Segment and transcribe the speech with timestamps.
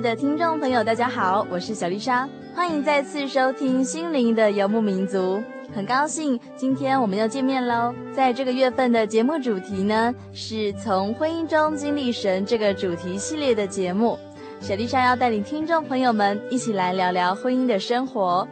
[0.00, 5.38] 的听众朋友，大家好，我是小丽莎，欢迎再次收听《心灵的游牧民族》。
[5.74, 7.92] 很高兴今天我们又见面喽。
[8.14, 14.16] 在这个月份的节目主题呢，是从婚姻中经历神这个主题系列的节目。
[14.60, 18.46] 小丽莎要带领听众朋友们一起来聊聊婚姻的生活。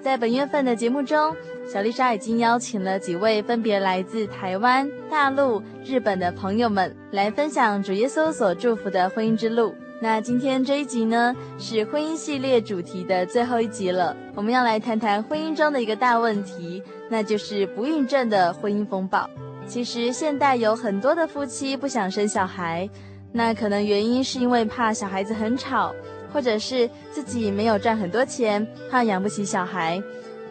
[0.00, 1.34] 在本月份的节目中，
[1.66, 9.74] 小丽莎已经邀请了几位分别来自台湾、大陆、日本的朋友们来分享主耶稣所祝福的婚姻之路。
[10.00, 14.16] 那今天这一集呢，是婚姻系列主题的最后一集了。
[14.36, 19.28] 我们要来谈谈婚姻中的一个大问题，那就是不孕症的婚姻风暴。
[19.66, 22.88] 其实现代有很多的夫妻不想生小孩，
[23.32, 25.92] 那可能原因是因为怕小孩子很吵，
[26.32, 30.00] 或者是自己没有赚很多钱，怕养不起小孩。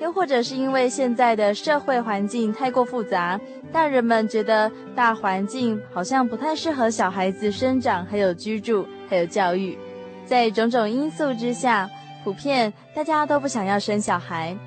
[0.01, 3.39] 又或者是因为现在的社会环境太过复杂，
[3.71, 9.77] 大人们觉得大环境好像不太适合小孩子生长，还有居住，还有教育。
[10.25, 11.89] 在种种因素之下，
[12.23, 14.57] 普遍大家都不想要生小孩。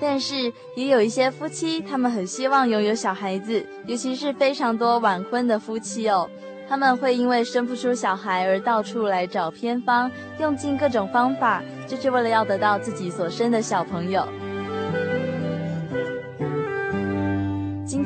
[0.00, 6.28] 但是也有一些夫妻，他们很希望拥有小孩子，尤其是非常多晚婚的夫妻哦，
[6.68, 10.10] 他们会因为生不出小孩而到处来找偏方，
[10.40, 14.26] 用尽各种方法，就是为了要得到自己所生的小朋友。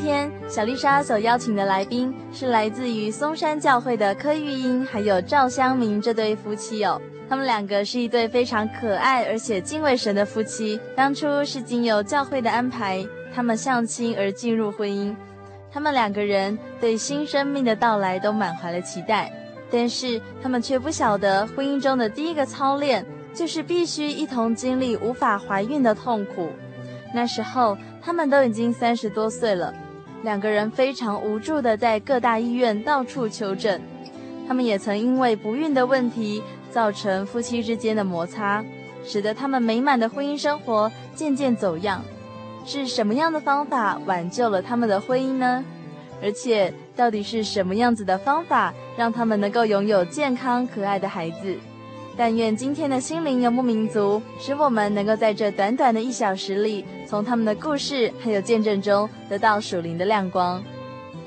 [0.07, 7.03] 天小丽莎所邀请的来宾是来自于松山教会的柯玉英，还有赵香明这对夫妻哦。
[7.29, 10.79] 他们两个是一对非常可爱而且敬畏神的夫妻。
[10.95, 15.13] 当初是经由教会的安排，他们相亲而进入婚姻。
[15.73, 19.33] 他们两个人对新生命的到来都满怀了期待，
[19.73, 26.49] 但是他们却不晓得婚姻中的第一个操练就是必须一同经历无法怀孕的痛苦。
[27.13, 27.77] 那时候。
[28.07, 29.75] 他们都已经三十多岁了，
[30.27, 33.81] 两个人非常无助的在各大医院到处求诊。
[34.49, 38.65] 他们也曾因为不孕的问题造成夫妻之间的摩擦，
[39.05, 42.03] 使得他们美满的婚姻生活渐渐走样。
[42.65, 45.65] 是什么样的方法挽救了他们的婚姻呢？
[46.21, 51.57] 而且，到底是什么样子的方法让他们能够拥有健康可爱的孩子？
[52.19, 60.63] 但愿今天的心灵游牧民族，使我们能够在这短短的一小时里，从他们的故事还有见证中得到属灵的亮光。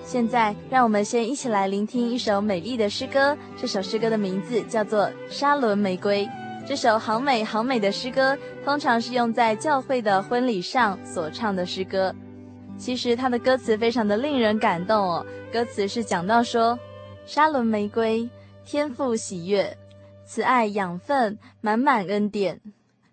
[0.03, 3.37] 现在，让我们先一起来聆听一首美丽的诗歌。
[3.55, 6.25] 这首诗歌的名字叫做《沙伦玫瑰》。
[6.67, 8.35] 这首好美好美的诗歌，
[8.65, 12.13] 通常是用在教会的婚礼上所唱的诗歌。
[12.79, 15.23] 其实它的歌词非常的令人感动哦。
[15.53, 16.79] 歌词是讲到说：
[17.27, 18.27] 沙伦玫瑰，
[18.65, 19.77] 天赋喜悦。
[20.29, 22.61] 慈爱养分满满恩典，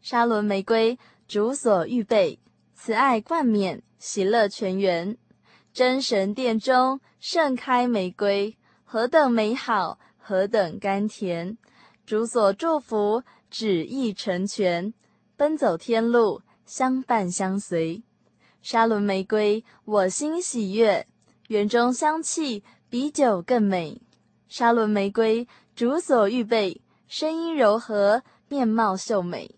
[0.02, 2.38] 沙仑玫瑰主所预备，
[2.74, 5.16] 慈爱冠冕喜乐全源，
[5.72, 8.54] 真神殿中盛开玫瑰，
[8.84, 11.56] 何等美好，何等甘甜，
[12.04, 14.92] 主所祝福旨意成全，
[15.38, 18.02] 奔走天路相伴相随，
[18.60, 21.06] 沙仑玫瑰我心喜悦，
[21.48, 24.02] 园中香气比酒更美，
[24.48, 26.82] 沙仑玫瑰主所预备。
[27.08, 29.54] 声音柔和，面貌秀美，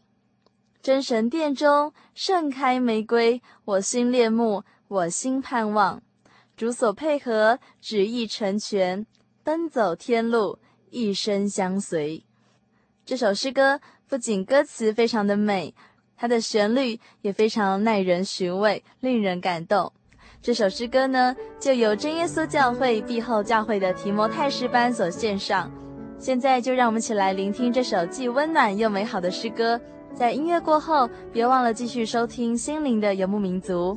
[0.83, 6.03] 真神殿中盛开玫瑰，我心恋慕，我心盼望，
[6.56, 9.06] 主所配合，旨意成全，
[9.43, 10.59] 奔走天路，
[10.91, 12.23] 一生相随。
[13.06, 15.75] 这首诗歌不仅歌词非常的美，
[16.19, 19.91] 它的旋律也非常耐人寻味，令人感动。
[20.43, 25.88] 这首诗歌呢，就由真耶稣教会碧后教会的提摩太诗班所献上。
[26.19, 29.81] 现在就让我们一起来聆听这首既温暖又美好的诗歌。
[30.15, 33.97] 在音乐过后，别忘了继续收听心灵的游牧民族。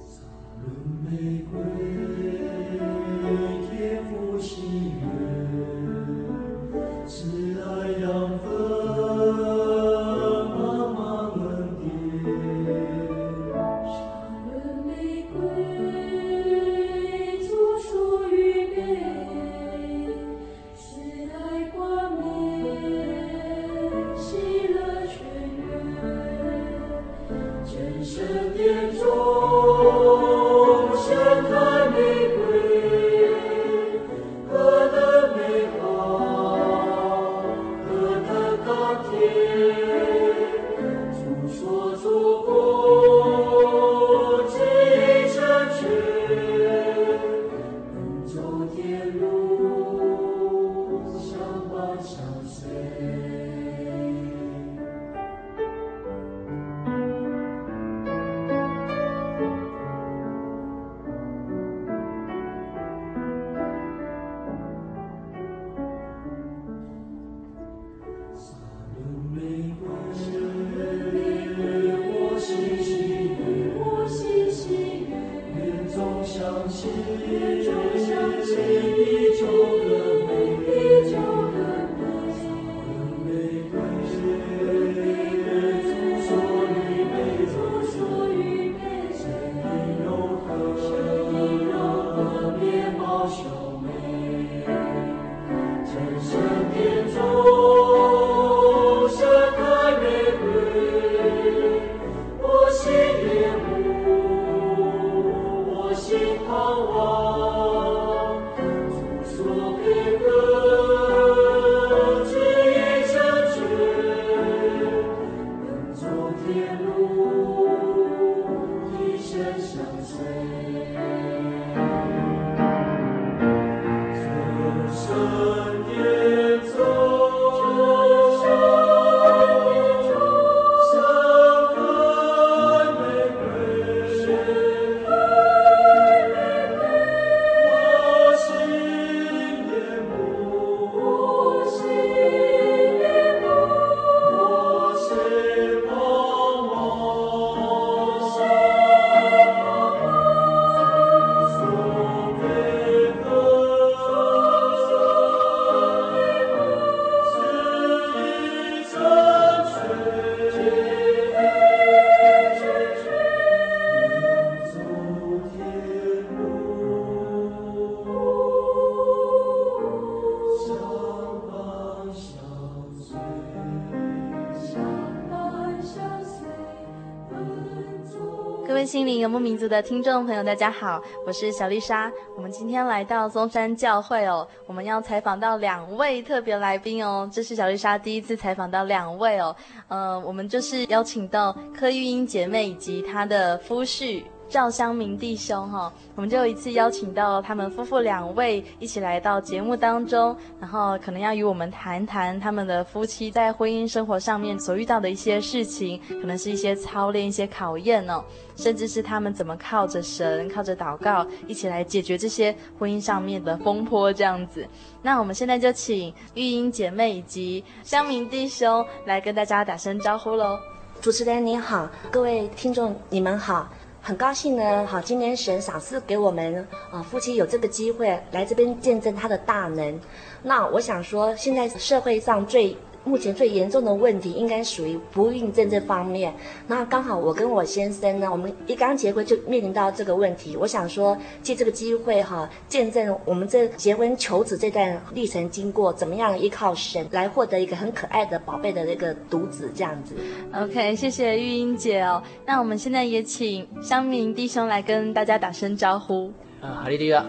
[179.61, 182.11] 族的听众朋友，大家好，我是小丽莎。
[182.35, 187.29] 我们今天来到松山教会哦，我们要采访到两位特别来宾哦。
[187.31, 189.55] 这是小丽莎第一次采访到两位哦。
[189.87, 194.23] 呃，我们就是邀请到柯玉英姐妹以及她的夫婿。
[194.51, 208.21] 赵香明弟兄哈，我们就一次邀请到他们夫妇两位一起来到节目当中，然后可能要与我们谈谈他们的夫妻在婚姻生活上面所遇到的一些事情，可能是一些操练、一些考验哦，
[208.57, 214.67] 甚至是他们怎么靠着神、靠着祷告一起来解决这些婚姻上面的风波这样子。
[215.01, 220.59] 那我们现在就请玉英姐妹以及香明弟兄来跟大家打声招呼喽。
[220.99, 223.67] 主持人你好，各位听众你们好。
[224.03, 229.99] 很高兴呢，好，今天神赏赐给我们啊夫妻有这个机会来这边见证他的大能。
[230.41, 236.33] 那我想说，现在社会上最目前最严重的问题，应该属于不孕症这方面。
[236.67, 240.55] 那刚好我跟我先生呢，我们一刚结婚就面临到这个问题。
[240.55, 250.15] 我想说，借这个机会哈，见证我们这结婚求子这段历程经过，怎么样依靠神来获得一个很可爱的宝贝的那个独子这样子。
[250.53, 252.21] OK，谢谢玉英姐哦。
[252.45, 256.31] 那我们现在也请香明弟兄来跟大家打声招呼。
[256.61, 257.25] 呃，哈利路亚，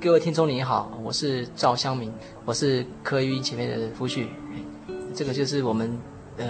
[0.00, 2.10] 各位听众你好，我是赵香明，
[2.46, 4.26] 我是柯玉英姐妹的夫婿。
[5.14, 5.98] 这个就是我们，
[6.38, 6.46] 呃，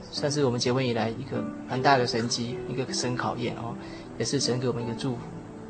[0.00, 3.74] 算是我们结婚以来一个很大的神机，一个神考验哦，
[4.18, 5.20] 也是神给我们一个祝福。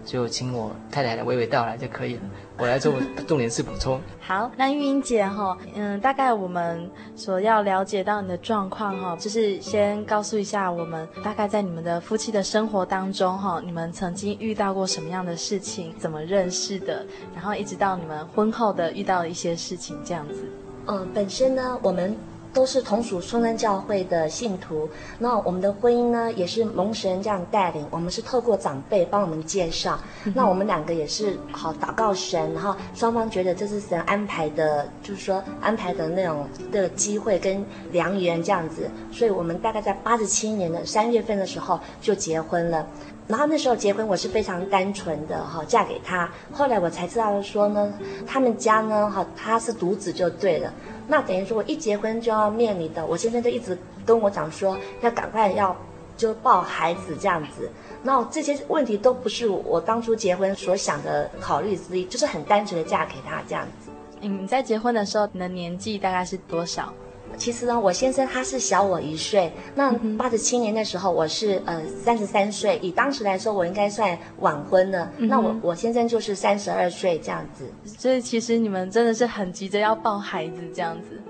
[0.02, 2.22] 就请我太太来娓娓道来就可以了。
[2.56, 2.94] 我来做
[3.28, 4.00] 重点是补充。
[4.18, 17.04] 好，那玉英姐哈，嗯，大概我们所要了解到你的状况哈，就是先告诉一下我们，大概在你们的夫妻的生活当中哈，你们曾经遇到过什么样的事情，怎么认识的，
[17.34, 20.48] 然后一直到你们婚后的遇到的一些事情这样子。
[20.86, 22.16] 嗯，本身呢，我们。
[22.52, 24.88] 都是同属松山教会的信徒，
[25.18, 27.86] 那我们的婚姻呢，也是蒙神这样带领。
[27.90, 38.90] 我们是透过长辈帮我们介绍，嗯、那我们两个也是好祷告神，然后双方觉得这是神安排的，就是说安排的那种的机会跟良缘这样子。
[39.12, 42.86] 所以我们大概在八十七年的三月份的时候就结婚了。
[43.30, 46.28] 然后那时候结婚我是非常单纯的哈，嫁给他。
[46.52, 47.94] 后来我才知道说呢，
[48.26, 50.74] 他们家呢哈，他是独子就对了。
[51.06, 55.76] 那等于说，我一结婚就要面临的，我先生就一直跟我讲说，要赶快要
[56.16, 57.70] 就抱孩子这样子。
[58.02, 63.90] 那这些问题都不是我当初结婚所想的考虑之一，就是很单纯的嫁给他这样子。
[64.20, 66.92] 你在结婚的时候，你的年纪大概是多少？
[67.36, 69.52] 其实呢，我先生他是小我一岁。
[69.74, 72.78] 那八十七年的时候，我是呃三十三岁。
[72.82, 75.10] 以当时来说，我应该算晚婚了。
[75.18, 77.64] 嗯、那我我先生就是三十二岁这样子。
[77.84, 81.20] 所以其实你们真的是很急着要抱孩子这样子。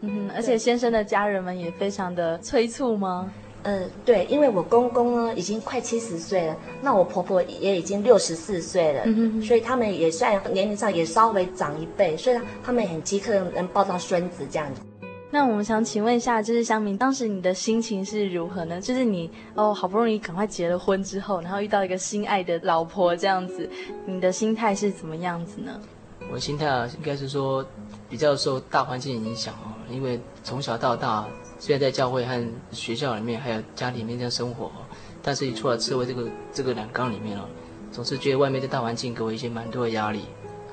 [0.00, 3.30] 嗯，而且先生的家人们也非常的催促吗？
[3.64, 14.80] 呃，对，因为我公公呢已经快七十岁了，那我婆婆也已经六十四岁了，嗯，所以他们也算年龄上也稍微长一辈，所以他们也很饥渴能抱到孙子这样子。
[15.30, 18.80] 那我们想请问一下，就是香明，当时你的心情是如何呢？
[18.80, 23.68] 就是你哦，好不容易赶快结了婚之后，然后遇到一个心爱的老婆这样子，
[24.06, 25.78] 你的心态是怎么样子呢？
[26.30, 27.64] 我的心态啊，应该是说
[28.08, 31.26] 比较受大环境影响哦，因为从小到大，
[31.58, 34.70] 虽然在教会和学校里面，还有家里面这样生活，
[35.22, 37.44] 但是一出了社会这个这个染缸里面哦，
[37.92, 40.22] 总是觉得外面的大环境给我一些蛮多的压力。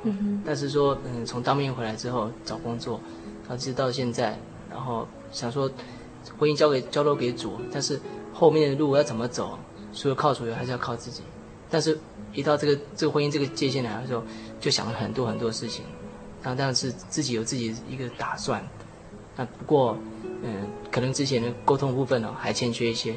[0.04, 0.44] 嗯哼。
[0.46, 3.02] 但是说，嗯，从当兵回来之后找工作。
[3.48, 4.38] 然后直到现在，
[4.70, 5.70] 然后想说，
[6.38, 8.00] 婚姻交给交托给主，但是
[8.34, 9.58] 后面的路要怎么走，
[9.94, 11.22] 除了靠主，还是要靠自己。
[11.70, 11.98] 但是，
[12.34, 14.24] 一到这个这个婚姻这个界限来的时候，
[14.60, 15.84] 就想了很多很多事情。
[16.42, 18.66] 然后，但是自己有自己一个打算。
[19.36, 19.98] 那不过，
[20.44, 23.16] 嗯，可能之前的沟通部分呢，还欠缺一些。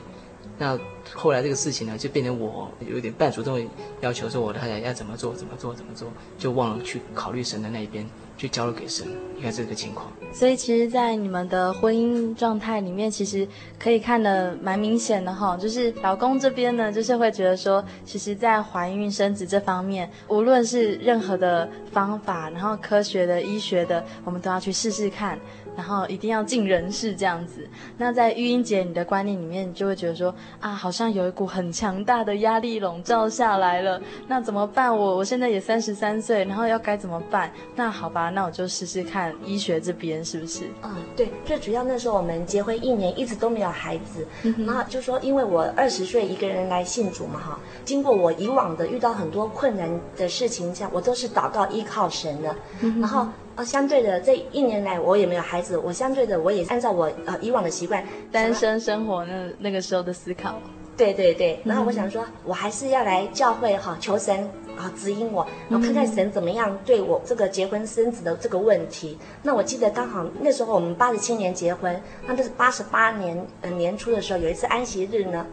[0.58, 0.76] 那
[1.14, 3.64] 后来这个事情呢，就变成我有点半主动
[4.00, 8.04] 要求说，我的太太要怎么做，怎么做，怎么做，就忘了去考虑神的那一边。
[8.38, 10.10] 就交了给神，应该这个情况。
[10.32, 13.46] 所以其实，在你们的婚姻状态里面，其实
[13.78, 25.38] 可以看得蛮明显的哈，就是老公这边呢，就是会觉得说，其实，在怀孕生子这方面，无论是任何的方法，然后科学的、医学的，我们都要去试试看。
[25.76, 27.64] 然后一定要尽人事这样子。
[27.96, 34.02] 那在玉英姐你的观念里面，你就会觉得说啊，好像有一股很强大的压力笼罩下来了。
[34.26, 34.90] 那怎么办？
[34.92, 37.52] 我我现在也三十三岁，然后要该怎么办？
[37.76, 40.68] 那好吧，那我就试试看医学这边是不是？
[40.82, 41.30] 嗯，对。
[41.44, 44.26] 最主要那时候我们结婚一年，一直都没有孩子。
[44.42, 47.58] 嗯、然后就说，因为我二十岁一个人来信主嘛，哈。
[47.84, 52.54] 经过我以往的遇到很多困难的事情，下我都是祷告依靠神的。
[52.80, 53.26] 嗯、然后。
[53.56, 60.62] 哦，相对的，这一年来我也没有孩子，我相对的我也按照我呃以往的习惯，单身生活那那个时候的思考，
[60.98, 69.16] 对对对，然后我想说，我还是要来教会哈，求神啊指引我，然后看看神怎么样对我这个结婚生子的这个问题。
[69.42, 75.46] 那我记得刚好那时候我们八十七年结婚，那就是八十八年呃年初的时候有一次安息日呢。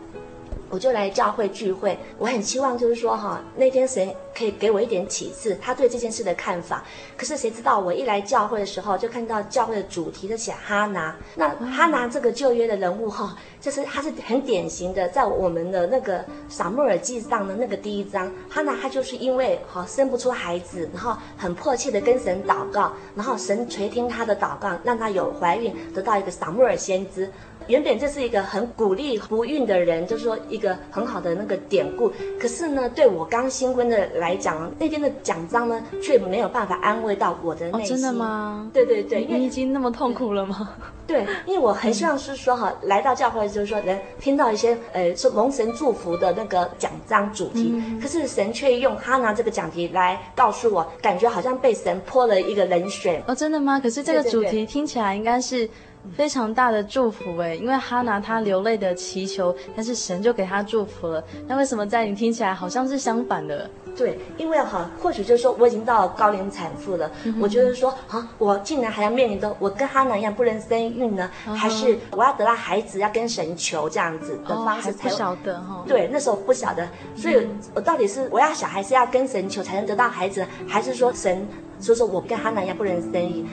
[0.70, 6.84] 我就来教会聚会，我很期望就是说哈，那天谁可以给我一点启示，他对这件事的看法。
[7.16, 11.16] 可是谁知道我一来教会的时候，就看到教会的主题是写哈拿。
[11.36, 27.32] 那哈拿这个旧约的人物哈，就是他是很典型的，在我们的那个撒母耳记上的那个第一章，哈拿他就是因为哈生不出孩子，然后很迫切的跟神祷告，然后神垂听他的祷告，让他有怀孕，得到一个撒母耳先知。
[27.68, 32.12] 原本这是一个很鼓励不孕的人，就是说一个很好的那个典故。
[32.40, 37.96] 可是呢，对我刚新婚的来讲，那天的奖章呢，却没有办法安慰到我的内心。
[37.96, 38.70] 哦，真的吗？
[38.74, 40.70] 对对对，因为你已经那么痛苦了吗？
[41.08, 47.72] 对，因为我很希望是说哈，来到教会就是说能听到一些呃，是蒙神祝福的那个奖章主题。
[47.74, 53.22] 嗯、可是神却用哈拿这个讲题来告诉我，感觉好像被神泼了一个冷水。
[53.28, 53.80] 哦，真的吗？
[53.80, 55.70] 可是这个主题听起来应该是。
[56.16, 61.24] 非常大的祝福哎，因为哈拿她流泪的祈求，但是神就给她祝福了。
[61.48, 63.70] 那为什么在你听起来好像是相反的？
[63.96, 75.84] 对，因为哈，或许就是说我已经到了高龄产妇了，嗯、我觉得说啊，我竟然还要面临着我跟哈拿一样不能生育呢，嗯、还是我要得到孩子要跟神求这样子的方式才、哦、不晓得哈。
[75.88, 76.86] 对，那时候不晓得，
[77.16, 81.48] 所以我到底是我要小孩是要跟神求才能得到孩子，还是说神
[81.80, 83.46] 说说我跟哈拿一样不能生育？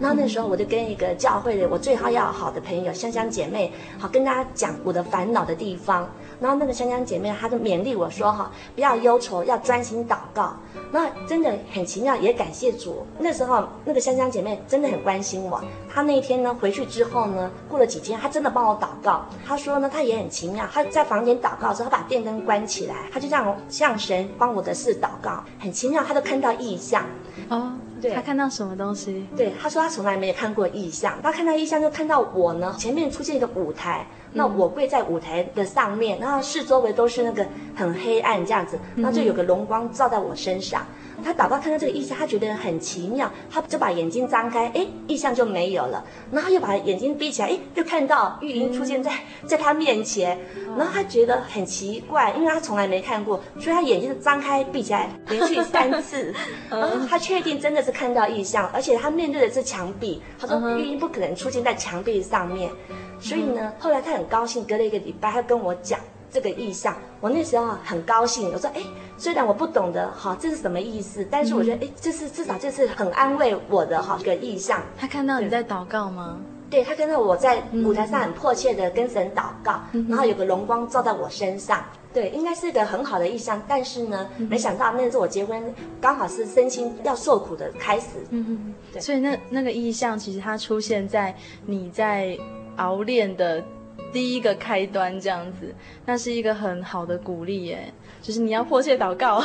[0.00, 6.08] 然后那时候我就跟一个教会的我最好要好的朋友香香姐妹，好跟大家讲我的烦恼的地方。
[6.40, 10.56] 然后那个香香姐妹她就勉励我说哈，不要忧愁，要专心祷告。
[10.90, 13.06] 那真的很奇妙，也感谢主。
[13.18, 15.62] 那时候那个香香姐妹真的很关心我。
[15.92, 19.26] 她那一天呢回去之后呢，过了几天，她真的帮我祷告。
[19.46, 27.04] 她说呢，她也很奇妙，她在房间祷告的时候，她把电灯关起来，她就这样向神帮我的事祷告，很奇妙，她都看到异象。
[27.50, 27.72] 哦。
[28.00, 29.26] 对，她看到什么东西？
[29.36, 31.18] 对，她说他从来没有看过异象。
[31.22, 37.44] 他看到异象，就看到我呢，前面出现一个舞台，那我跪在舞台的上面，然后四周围都是那个
[37.74, 40.86] 很黑暗这样子，那就有个龙光照在我身上。
[41.22, 46.04] 他祷告看到这个意象，他觉得很奇妙，他就把眼睛张开，哎，意象就没有了。
[46.30, 49.12] 然后又把眼睛闭起来，哎，又看到玉英出现在
[49.46, 50.38] 在他面前。
[50.76, 56.32] 然后他觉得很奇怪，因为他从来没看过，所以他眼睛是张开闭起来，连续三次。
[56.70, 60.22] 然后他确定真的是看到意象，而且他面对的是墙壁。
[60.38, 62.70] 他说玉英不可能出现在墙壁上面，
[63.18, 65.98] 所以呢，后来他很高兴，隔了一个礼拜，他跟我讲。
[66.30, 68.50] 这个意象，我那时候很高兴。
[68.52, 68.80] 我说，哎，
[69.18, 74.80] 虽然我不懂得哈，这是什么意思，但是我觉得，哎，这是至少这是很安慰我的哈，这个意象。
[74.96, 76.40] 他看到你在祷告吗？
[76.70, 81.84] 对，他看到我在舞台上很迫切的跟神祷告，嗯、然后有个荣光照在我身上。
[82.12, 83.60] 对，应该是一个很好的意象。
[83.66, 88.06] 但是呢，嗯、没想到那次我结婚刚好是身心要受苦的开始。
[88.30, 91.34] 嗯对，所以那那个意象其实它出现在
[91.66, 92.38] 你在
[92.76, 93.62] 熬炼的。
[94.12, 95.74] 第一个开端这样子，
[96.06, 97.92] 那是一个很好的鼓励耶。
[98.20, 99.42] 就是你要迫切祷告，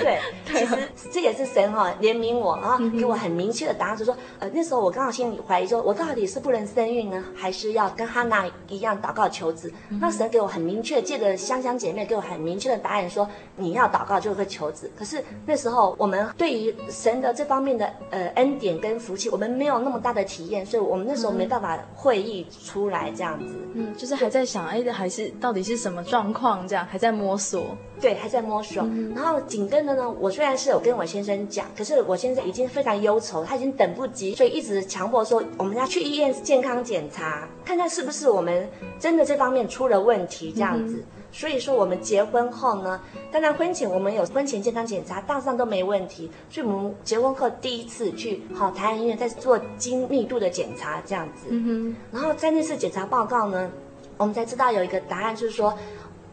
[0.00, 0.76] 对， 其实
[1.10, 9.72] 这也是神哈怜悯我啊，给我很明确的答案，就说，呃，那时候我刚好心里怀疑说，我到底是不能生育呢，还是要跟哈娜一样祷告求子？
[10.00, 14.90] 那神给我很明确，借着香香姐妹给我很明确的答案，说你要祷告就会求子。
[14.96, 23.54] 可是那时候我们对于神的这方面的呃恩典跟福气，我们没有那么大的体验，所以我们那时候没办法会意出来这样子。
[23.74, 26.66] 嗯，就是还在想，哎，还是到底是什么状况？
[26.68, 27.76] 这样还在摸索。
[28.00, 28.82] 对，还在摸索。
[28.82, 40.96] 嗯、然后紧跟着呢，我虽然是有跟我先生讲，可是我先生已经非常忧愁，他已经等不及，所以一直强迫说我们要去医院健康检查，看看是不是我们真的这方面出了问题这样子。
[40.96, 43.00] 嗯、所以说我们结婚后呢，
[43.32, 46.30] 当然婚前我们有婚前健康检查，大致上都没问题。
[46.50, 51.46] 所以我们结婚后第一次去好台安医院再做精密度的检查这样子。
[51.48, 51.96] 嗯哼。
[52.12, 53.70] 然后在那次检查报告呢，
[54.18, 55.74] 我们才知道有一个答案，就是说。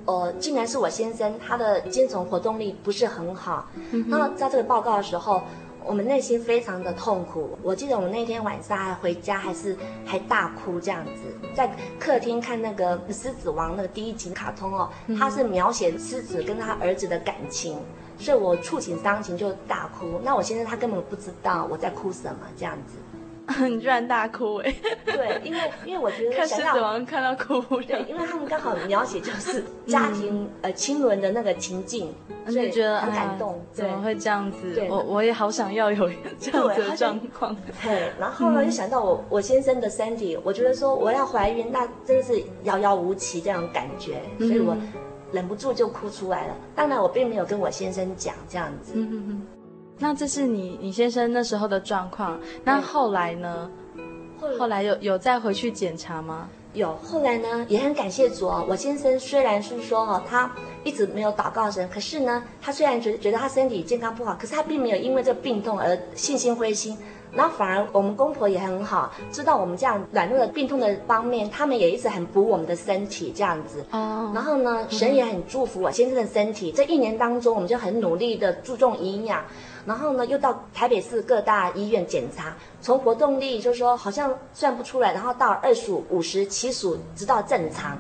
[0.06, 3.70] 呃，竟然是我先生，他的精神活动力不是很好。
[3.92, 5.42] 嗯、哼然后在这个报告的时候，
[5.86, 7.58] 我们内心非常的痛苦。
[7.62, 14.90] 我记得我们那天晚上还回家，还是还大哭这样子，在客厅看那个《狮子王》那个第一集卡通哦，
[15.20, 17.78] 他是描写狮子跟他儿子的感情，
[18.18, 20.20] 所以我触景伤情就大哭。
[20.24, 22.96] 那我先生他根本不知道我在哭什么这样子。
[23.70, 24.74] 你居然大哭哎！
[25.06, 27.62] 对，因为因为我觉得看狮子王看到哭。
[27.82, 32.14] 对，因为他们刚好描写就是家庭、嗯、呃亲人的那个情境，
[32.48, 33.62] 所以觉得很感动。
[33.72, 34.74] 怎么会这样子？
[34.74, 37.56] 对，我我也好想要有这样子的状况。
[37.84, 44.76] 对，然后呢，就想到我我先生的身体，我觉得说我要怀孕，那真的是遥遥无期这样感觉，所以我
[45.34, 46.56] 忍不住就哭出来了。
[46.74, 48.94] 当然，我并没有跟我先生讲这样子。
[48.96, 49.46] 嗯
[50.04, 53.72] 那这是你你先生那时候的状况，那后来呢？
[54.60, 56.50] 后来，有有再回去检查吗？
[56.74, 58.66] 有，后来呢也很感谢主哦。
[58.68, 60.52] 我先生虽然是说哦，他
[60.84, 66.98] 一直没有祷告神，可是呢，他虽然觉得觉得他身体健康不好，可是他并没有因为这个病痛而信心灰心。
[67.32, 73.84] 然后反而我们公婆也很好，知道我们这样软弱的病痛的方面，他们也一直很补我们的身体这样子。
[73.92, 74.32] 哦。
[74.36, 76.74] 然后呢，神也很祝福我先生的身体。
[76.74, 79.46] 这一年当中，我们就很努力的注重营养。
[79.86, 87.98] 然后呢，又到台北市各大医院检查，从活动力就是说好像算不出来，然后到二十五、五十、七十，直到正常。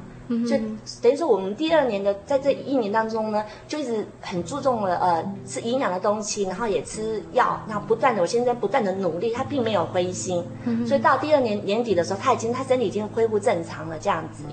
[0.47, 0.57] 就
[1.01, 10.43] 等于说，我们第二年的在这一年当中呢，就一直很注重了呃吃营养的东西，然后也吃药，然后不断的，我现在不断的努力，他并没有灰心，
[10.87, 14.45] 所以到第二年年底的时候，他已经他身体已经恢复正常了这样子。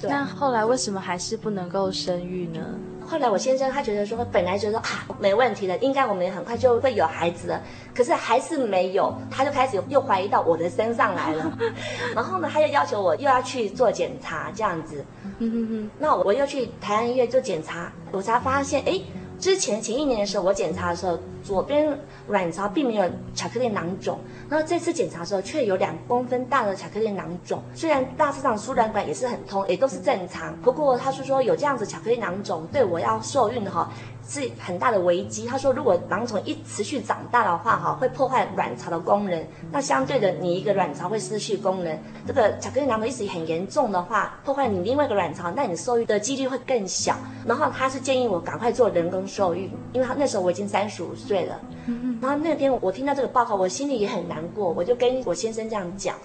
[0.00, 0.10] 对。
[0.10, 2.60] 那后来为什么还是不能够生育呢？
[3.08, 7.62] 后来我先生他觉得说，本来觉得啊没问题的，应该我们也很快就会有孩子了，
[7.94, 11.58] 可是还是没有，他就开始又怀疑到我的身上来了。
[12.14, 15.04] 然后呢，他又要求我又要去做检查，这样子。
[15.24, 15.90] 嗯嗯嗯。
[15.98, 19.00] 那我又去台湾医院做检查，我才发现，哎。
[19.40, 21.16] 之前前一年的时候，我检查的时候，
[21.48, 24.18] 左边卵巢并没有巧克力囊肿，
[24.50, 27.62] 然后这次检查的时候，却有两公分大的巧克力囊肿。
[27.74, 33.90] 虽然大致上输卵管也是很通，也都是正常，不过他是说有这样子巧克力囊肿，对我要受孕哈。
[34.30, 35.46] 是很大的危机。
[35.46, 39.42] 他说，如果囊肿一持续长大的话，哈，会破坏卵巢的功能。
[39.72, 41.98] 那相对的，你一个卵巢会失去功能。
[42.26, 47.16] 这个巧克力囊肿一直很严重的话，破坏你另外一个卵巢，那你受孕的几率会更小。
[47.46, 51.60] 然后他是建议我赶快做人工受孕，因为他那时候我已经三十五岁岁了。
[52.20, 56.16] 然后那天我听到这个报告，我心里也很难过，我就跟我先生这样讲。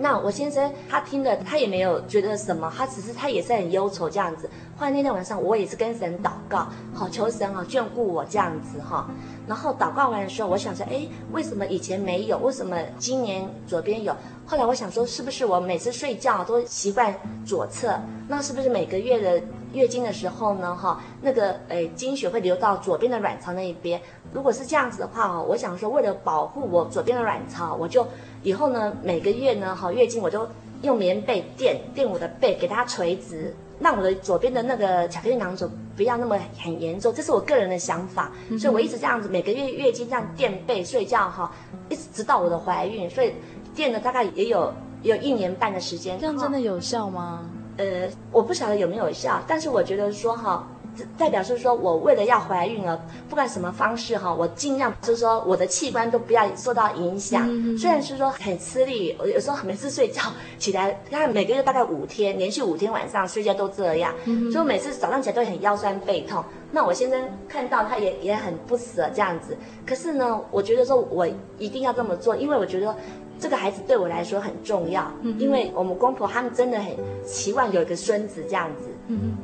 [0.00, 4.48] 那我先生他听了，他也没有觉得什么，他只是他也是很忧愁这样子。
[4.76, 9.10] 后来那天晚上，我也是跟神祷告，好求神啊眷顾我这样子哈。
[9.48, 12.38] 然后祷告完的时候，我想说，哎，为什么以前没有？
[12.38, 14.14] 为什么今年左边有？
[14.46, 17.12] 后来我想说，是不是我每次睡觉都习惯
[17.44, 17.98] 左侧？
[18.28, 20.76] 那是不是每个月的月经的时候呢？
[20.76, 24.00] 哈，那个诶经血会流到左边的卵巢那一边？
[24.32, 28.06] 如果是这样子的话哦，我想说，为了保护我左边的卵巢，我就。
[28.42, 30.48] 以后呢，每个月呢，好月经我就
[30.82, 37.12] 用棉被垫垫我的背，给它垂直，让我的左边的那个巧克力囊肿不要那么很严重。
[37.12, 41.52] 这是我个人的想法，嗯、所以我一直这样子，每个月月经这样垫背睡觉哈，
[41.88, 43.32] 一直直到我的怀孕，所以
[43.74, 44.72] 垫了大概也有
[45.02, 46.18] 有一年半的时间。
[46.18, 47.48] 这样真的有效吗？
[47.76, 50.66] 呃，我不晓得有没有效，但是我觉得说哈。
[51.16, 57.46] 代表是说，我为了要怀孕了，不管什么方式哈，我尽量就是说，我的器官都不要受到影响。
[57.48, 60.22] 嗯、虽然是说很吃力，我有时候每次睡觉
[60.58, 66.44] 起来，看每个月大概五天，连续五天晚上睡觉都这样，嗯、所以我每次早上起来都很腰酸背痛。
[66.70, 69.56] 那我先生看到他也也很不舍这样子。
[69.86, 71.26] 可是呢，我觉得说我
[71.58, 72.94] 一定要这么做，因为我觉得
[73.40, 78.90] 这个孩子对我来说很重要，嗯、因为我们公婆他们真的很期望有一个孙子这样子。
[79.06, 79.36] 嗯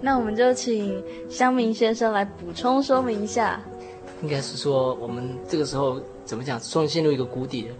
[0.00, 3.60] 那我们就请乡民先生来补充说明一下。
[4.22, 7.74] 应该是说，我们这个时候怎么讲，算陷入一个谷底了，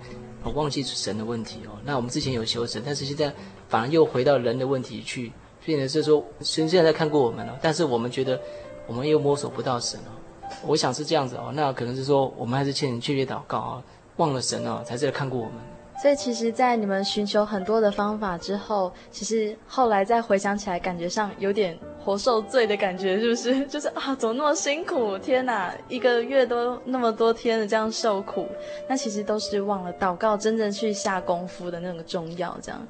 [0.45, 1.73] 我忘记神的问题哦。
[1.85, 3.33] 那我们之前有求神，但是现在
[3.69, 5.33] 反而又回到人的问题去，
[5.65, 8.41] 变成是说神现在在看过我们了，但是我们觉得
[8.87, 10.15] 我们又摸索不到神哦。
[10.65, 13.83] 我想是这样子哦，那可能是说我们还是欠人确切祷告啊，
[14.17, 15.55] 忘了神哦，才是在看过我们。
[16.01, 23.67] 所以其实，在你们寻求很多的方法之后，其实后来再回想起来，感觉上有点活受罪的感觉，是不是？
[23.67, 25.19] 就是啊，怎么那么辛苦？
[25.19, 28.47] 天哪，一个月都那么多天的这样受苦，
[28.89, 32.57] 那其实都是忘了祷告，真正去下功夫的那个重要。
[32.63, 32.87] 这样，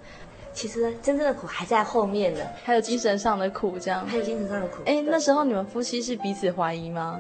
[0.53, 4.07] 其实真正的苦还在后面呢，还有精神上的苦，这样。
[4.07, 4.83] 还有精神上的苦。
[4.85, 7.19] 哎，那时候你们夫妻是彼此怀疑吗？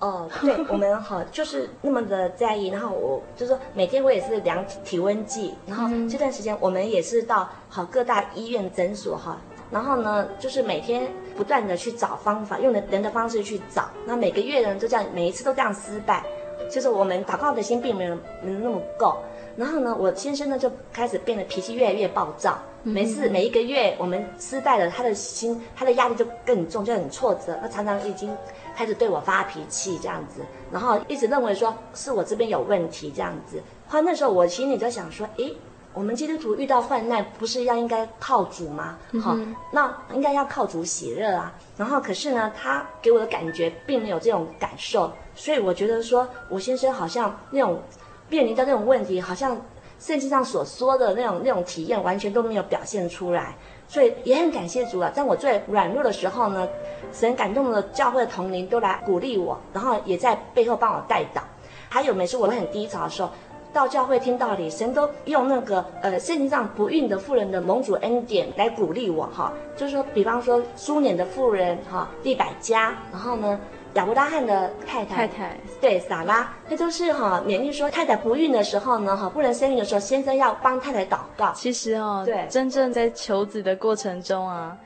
[0.00, 9.38] 哦，对， 我们好就是那么的在意，然后我就是说每天我也是量体温计，然后这段时间我们也是到好各大医院诊所哈，
[9.70, 16.24] 然后呢就是每天不断的去找方法，用的人的方式去找，那每个月呢就这样每一次都这样失败，
[16.70, 19.18] 就是我们祷告的心并没有没有那么够，
[19.54, 28.34] 然后呢我先生呢就开始变得脾气越来越暴躁，每次每一个月我们失败了，他的心他的压力就更重，就很挫折，他常常已经。
[28.80, 30.40] 开始对我发脾气这样子，
[30.72, 33.62] 然后一直认为说是我这边有问题这样子。
[33.86, 35.54] 后来那时候我心里就想说，诶，
[35.92, 38.96] 我们基督徒遇到患难不是要应该靠主吗？
[39.22, 41.52] 好、嗯，那应该要靠主喜乐啊。
[41.76, 47.82] 然后可是呢，他给我的感觉并没有这种感受，所以我觉得说我先生好像那种
[48.30, 49.60] 面临到那种问题，好像
[49.98, 53.54] 圣经上所说的那种那种体验完全都没有表现出来。
[53.90, 56.68] 所以也很感谢主啊，在我最软弱的时候呢，
[57.12, 61.42] 神感动了教会的同龄都来鼓励我，然后也在背后帮我带导。
[61.88, 63.30] 还有每次我很低潮的时候，
[63.72, 73.58] 到教会听道理，神都用那个呃圣经上不孕的妇人的蒙主恩典来鼓励我哈，就是说，比方说苏联的妇人哈，利百加，然后呢。
[73.94, 81.52] 亚伯拉罕的太太，太太对撒拉，那就是哈勉励说，太太不孕的时候呢，哈不能生育的时候，先生要帮太太祷告。
[81.54, 84.76] 其实哦，对，真正在求子的过程中啊。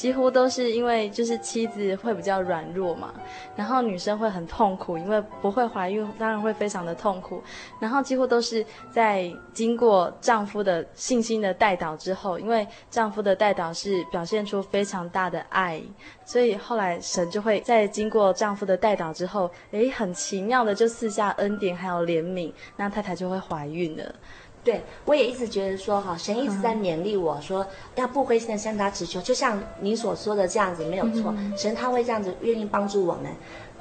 [0.00, 3.12] 几乎都是因为就是妻子会比较软弱嘛，
[3.54, 7.42] 然后女生会很痛苦，因为不会怀孕，当然会非常的痛苦。
[7.78, 15.82] 然后几乎都是在经过丈夫的信心的带导之后，因为丈夫的带导是表现出非常大的爱，
[16.24, 24.14] 所以后来神就会在经过丈夫的带导之后，诶，很奇妙的就赐下恩典还有怜悯，那太太就会怀孕了。
[24.62, 33.32] 对，我也一直觉得说哈，神一直在勉励我说，要不灰心的向他祈求，就像你所说的这样子没有错，嗯、神他会这样子愿意帮助我们。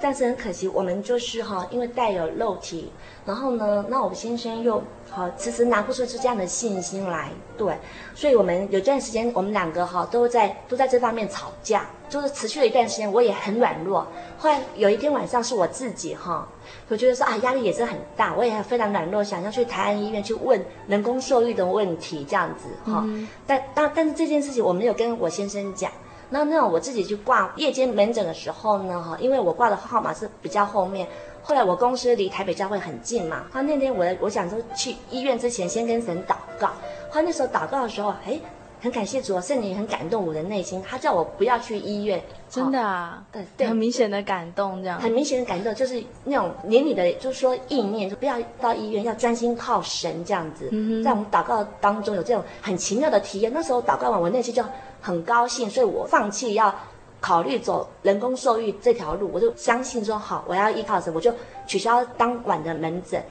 [0.01, 2.89] 但是很可惜，我们就是哈，因为带有肉体，
[3.25, 7.77] 然后呢，那我先生又好迟迟拿不出这样的信心来，对，
[8.15, 14.07] 所以我们有段时间，我们两个哈都在都在这方面吵架，就是持续了一段时间，我也很软弱。
[14.37, 16.47] 后来有一天晚上，是我自己哈，
[16.89, 23.03] 我觉得说啊，压力也是很大，我也非常软弱，想要去台安医院去问人工受孕的问题，这样子哈。
[23.05, 25.91] 嗯、但但但是这件事情我没有跟我先生讲。
[26.31, 31.07] 那那我自己去挂夜间门诊的时候呢，哈，因为我挂的号码是比较后面。
[31.41, 36.69] 后来我公司离台北教会很近嘛，他那天我我想说去医院之前先跟神祷告。
[37.11, 38.39] 他那时候祷告的时候，哎，
[38.79, 42.21] 很感谢主，圣灵很感动我的内心，他叫我不要去医院。
[42.49, 43.23] 真的啊？
[43.31, 44.99] 对对，很明显的感动这样。
[44.99, 50.69] 很明显的感动，就是那种连你的就是说意念，就不要到医院，要专心靠神这样子。
[50.71, 51.03] 嗯。
[51.03, 53.51] 在我们祷告当中有这种很奇妙的体验。
[53.53, 54.63] 那时候祷告完，我内心就。
[55.01, 56.75] 很高兴，所以我放弃要
[57.21, 61.33] 考虑走人工受孕这条路，我就相信说好，我要依靠神，我就
[61.65, 63.23] 取消当晚的门诊。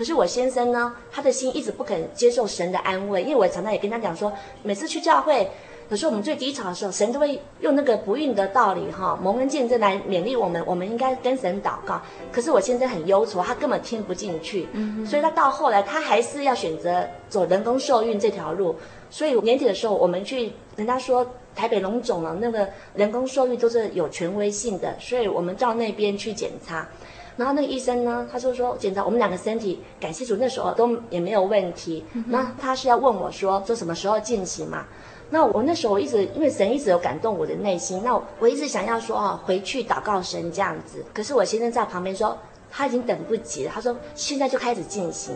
[0.00, 4.32] 可是我先生呢，他的心一直不肯接受神的安慰，因为我常常也跟他讲说，
[4.62, 5.46] 每次去教会，
[5.90, 12.00] 有时候我们最低潮的时候，神都会用那个不孕的道理哈，蒙恩见证来勉励我们，我们应该跟神祷告。
[12.32, 14.66] 可是我先生很忧愁，他根本听不进去，
[15.06, 18.74] 所以他到后来他还是要选择走人工受孕这条路。
[19.10, 26.88] 所以年底的时候，我们去，人家说台北龙总了，那个人工受孕都是有权威性的，所以我们到那边去检查，
[27.36, 32.04] 然后那个医生呢，他就说检查我们两个身体，感谢主那时候都也没有问题。
[32.26, 34.86] 那他是要问我说，说什么时候进行嘛？
[35.30, 41.04] 那我那时候我一直因为神一直有感动我的内心，那我一直想要说啊，回去祷告神这样子。
[41.14, 42.36] 可是我先生在旁边说
[42.70, 45.34] 他已经等不及了，他说现在就开始进行。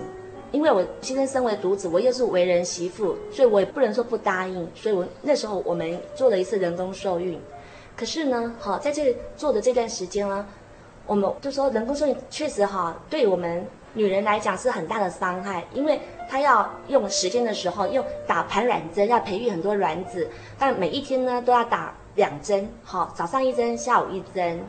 [0.50, 4.68] 因为我先生身为独子，我又是为人媳妇，所以我也不能说不答应。
[4.72, 7.40] 所以我那时候我们做了一次人工受孕，
[7.96, 10.46] 可是呢，好在这做的这段时间呢，
[11.06, 24.60] 我们就说人工受孕确实哈，对我们女人来讲是很大的伤害，因为她要用时间的时候用打排卵针，要培育很多卵子，但每一天呢都要打两针，好早上一针，下午一针，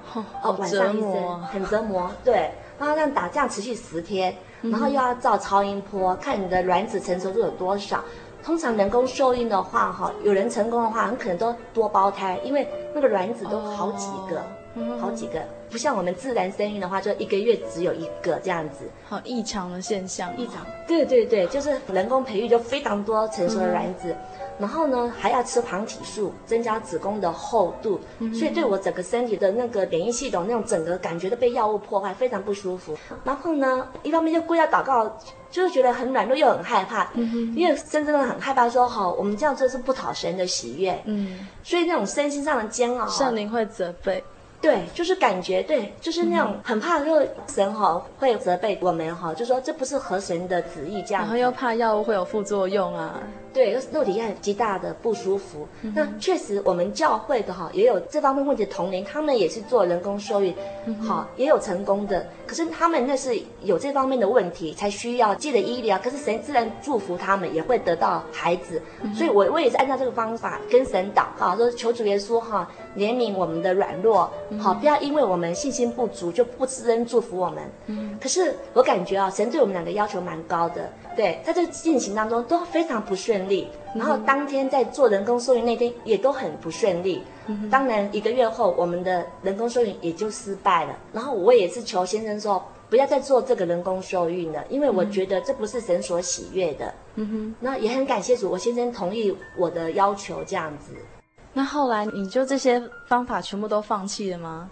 [0.41, 4.35] 哦晚上一针，很折磨，对，然后这样打这样持续十天。
[4.61, 8.03] 然后又要照超音波，看你的卵子成熟度有多少。
[8.43, 14.39] 通常人工受孕的话，哈，有人成功的话，很可能都多胞胎，因为那个卵子都好几个，
[14.73, 15.39] 哦、好几个，
[15.75, 18.89] 不像我们自然生育的话，就一个月只有一个这样子。
[19.03, 20.65] 好异常的现象，异常。
[20.87, 24.11] 对对对，就是人工培育就非常多成熟的卵子。
[24.11, 24.17] 嗯
[24.57, 32.97] 然后呢，还要吃黄体素，增加子宫的厚度，嗯、所以对我整个身体的那个免疫系统那种整个感觉都被药物破坏，非常不舒服。
[33.25, 35.13] 然后呢，一方面就跪下祷告，
[35.51, 44.23] 就是觉得很软弱又很害怕，嗯、因为真正的很害怕说，好，我们这样做是不讨神的喜悦，嗯，所以那种身心上的煎熬，圣灵会责备。
[44.61, 51.21] 对，就是感觉对，就是那种很怕，就神哈会责备我们哈，就说这不是河神的旨意这样。
[51.23, 53.19] 然后又怕药物会有副作用啊。
[53.55, 55.65] 对，肉体也很极大的不舒服。
[55.81, 62.27] 嗯、那确实，我们教会的哈也有这方面问题的同龄，他们也是做人工受孕，好、嗯、哼也有成功的。
[62.45, 65.97] 可是他们那是有这方面的问题，才需要借着医疗。
[65.99, 68.81] 可是神自然祝福他们，也会得到孩子。
[69.01, 74.29] 嗯、所以我我也是按照这个方法跟神祷告，说求主耶稣哈怜悯我们的软弱。
[74.59, 77.63] 好，不要因为我们信心不足就不知恩祝福我们。
[77.85, 80.91] 嗯，可是我感觉啊，神对我们两个要求蛮高的。
[81.15, 83.67] 对，在这进行当中都非常不顺利。
[83.93, 87.23] 然后当天在做人工受孕那天也都很不顺利。
[87.47, 90.97] 嗯，当然一个月后我们的人工受孕也就失败了。
[91.13, 96.93] 然后我也是求先生说不要再做这个人工受孕了，因为我觉得这不是神所喜悦的。
[97.15, 100.93] 嗯哼，那也很感谢主，我先生同意我的要求这样子。
[101.53, 104.69] 那后来你就这些方法全部都放弃了吗？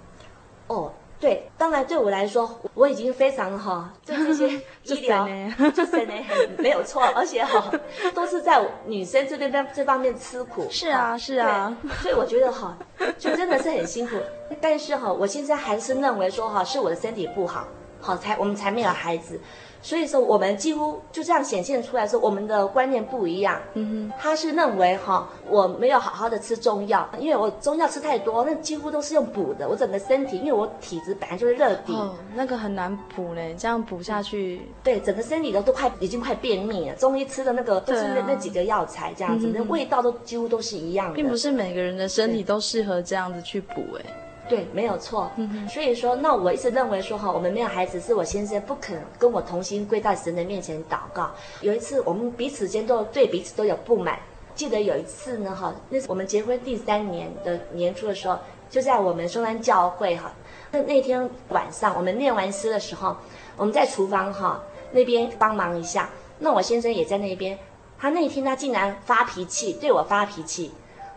[0.68, 0.92] 哦，
[1.24, 4.50] 对，当然对我来说，我已经非常哈， 对这些
[4.84, 5.26] 医疗
[5.74, 6.14] 就是呢
[6.58, 7.72] 没有错，而且哈
[8.14, 10.68] 都是在女生这边这这方面吃苦。
[10.70, 12.78] 是啊，是啊，所以我觉得哈，
[13.18, 14.18] 就真的是很辛苦。
[14.60, 17.66] 但是哈，我现在还是认为说哈，是我的身体不好，
[18.02, 19.40] 好才我们才没有孩子。
[19.84, 23.62] 所以说，我们几乎就这样显现出来说，我们的观念不一样。
[23.74, 29.67] 嗯哼，他是认为哈，我没有好好的吃中药，因为我中药吃太多，那几乎都是用补的。
[29.67, 36.96] 我整个身体，因为我体质本来就是热底，哦，那个很难补嘞，这样补下去，对，整个身体都都快已经快便秘了。
[36.96, 44.06] 中医吃的那个都是那、啊、那几个药材这样子，嗯、那味道都几乎都是一样的，并不是每个人的身体都适合这样子去补哎。
[44.54, 45.32] 对，没有错。
[45.36, 51.32] 嗯哼所以说，那我一直认为说哈，我们没有孩子是我先生不肯跟我同心跪在神的面前祷告。
[51.62, 54.20] 有一次，我们彼此间都对彼此都有不满。
[54.54, 58.38] 记得有一次呢，哈，那是我们结婚第三年的年初的时候，
[58.70, 60.32] 就在我们松山教会哈，
[60.70, 63.18] 那那天晚上我们念完诗的时候，
[63.58, 64.62] 我们在厨房哈
[64.92, 67.58] 那边帮忙一下，那我先生也在那边，
[67.98, 70.72] 他那天他竟然发脾气，对我发脾气，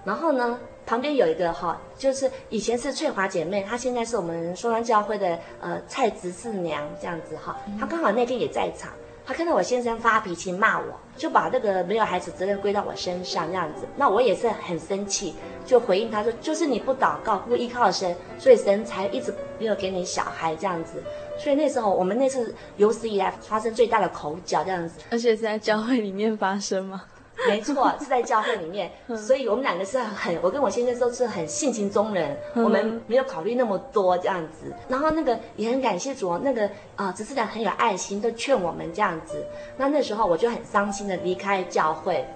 [0.04, 8.92] 然后呢，旁边有一个哈，就是以前是翠华姐妹，她现在是我们松山教会的呃蔡执事娘这样子哈，她刚好那天也在场。
[9.26, 10.84] 她看到我先生发脾气骂我，
[11.16, 13.84] 就把那个没有孩子责任归到我身上，这样子。
[13.96, 21.02] 那我也是很生气，就回应她说：“就是你不祷告，不依靠神，所以神才一直没有给你小孩这样子。”
[21.36, 25.00] 所以那时候我们那次有史以来发生最大的口角这样子。
[25.10, 27.02] 而且是在教会里面发生吗？
[27.46, 34.72] 没错，是在教会里面，所以我们两个是很，我跟我先生都是很性情中人，我们没有考虑那么多这样子。
[34.88, 39.44] 然后那个也很感谢主，那个啊，执事长很有爱心，都劝我们这样子。
[39.76, 42.26] 那那时候我就很伤心的离开教会，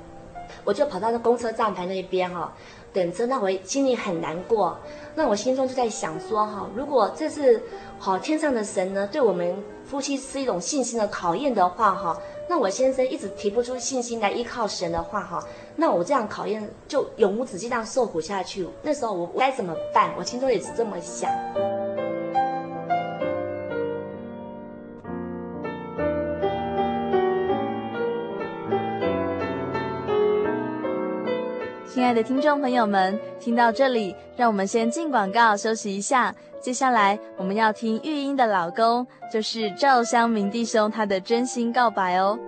[0.65, 2.53] 我就跑到那公车站牌那边哈，
[2.93, 3.25] 等车。
[3.25, 4.79] 那我心里很难过，
[5.15, 7.63] 那我心中就在想说哈，如果这是
[7.99, 12.17] 好天上的神呢，对我们夫妻是一种信心的考验的话哈。
[12.49, 18.69] 那我先生一直提不出信心来依靠神的话，哈，那我这样考验就永无止境这样受苦下去。
[18.83, 20.13] 那时候我该怎么办？
[20.17, 21.29] 我心中也是这么想。
[31.93, 36.35] 亲爱的听众朋友们，听到这里，让我们先进广告休息一下。
[36.61, 42.39] 接下来我们要听玉英的老公，就是赵湘明弟兄他的真心告白哦。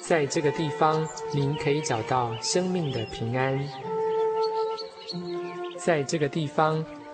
[0.00, 3.62] 在这个地方，您可以找到生命的平安。
[5.76, 6.82] 在这个地方。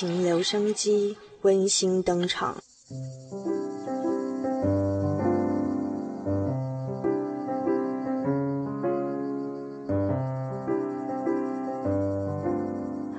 [0.00, 2.54] 情留声机温馨登场。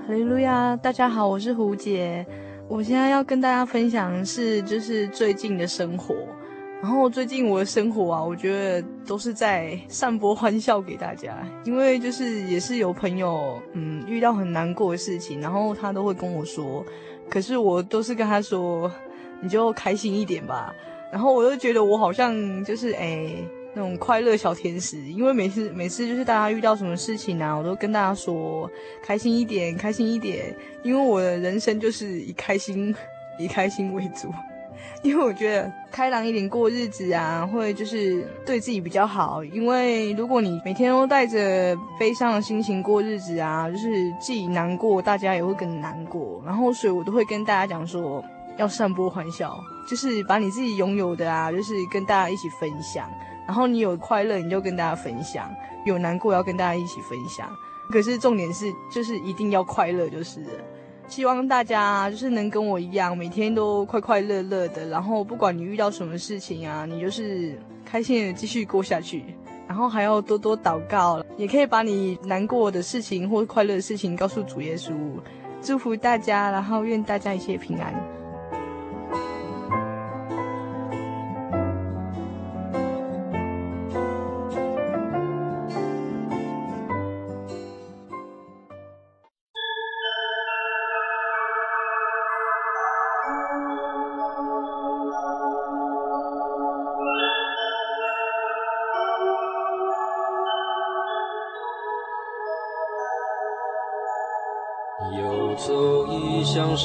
[0.07, 0.73] 哈利路亚！
[0.77, 2.25] 大家好，我是胡姐。
[2.69, 6.15] 我现在要跟大家分享的是，就是最近的生活。
[6.81, 16.85] 然后最近我的生活啊，我觉得都是在散播欢笑给大家，因为就是也是有朋友嗯遇到很难过的事情，然后他都会跟我说，
[17.29, 18.89] 可是我都是跟他说，
[19.41, 20.73] 你就开心一点吧。
[21.11, 28.71] 然后我就觉得我好像就是诶那种快乐小天使，因为每次每次就是大家遇到什么事情啊，我都跟大家说
[29.03, 32.95] 开心一点，开心一点，因为我的人生就是以开心
[33.37, 34.31] 以开心为主。
[35.01, 39.41] 因为我觉得开朗一点过日子啊，会就是对自己比较好。
[39.45, 43.87] 因为如果你每天都带着悲伤的心情过日子啊，就是
[44.19, 46.41] 自己难过，大家也会更难过。
[46.45, 48.21] 然后，所以我都会跟大家讲说，
[48.57, 49.57] 要散播欢笑，
[49.89, 53.09] 就是把你自己拥有的啊，就是跟大家一起分享。
[53.47, 55.45] 然后你有快乐，你就跟大家分享；
[55.85, 57.49] 有难过，要跟大家一起分享。
[57.89, 60.41] 可是重点是，就是一定要快乐，就是。
[61.09, 64.87] 希望大家就是能跟我一样，每天都快快乐乐的。
[64.87, 69.25] 然后不管你遇到什么事情啊，你就是开心的继续过下去。
[69.67, 74.91] 然后还要多多祷告，也可以把你难过的事情或快乐的事情告诉主耶稣。
[75.61, 77.93] 祝福大家，然后愿大家一切平安。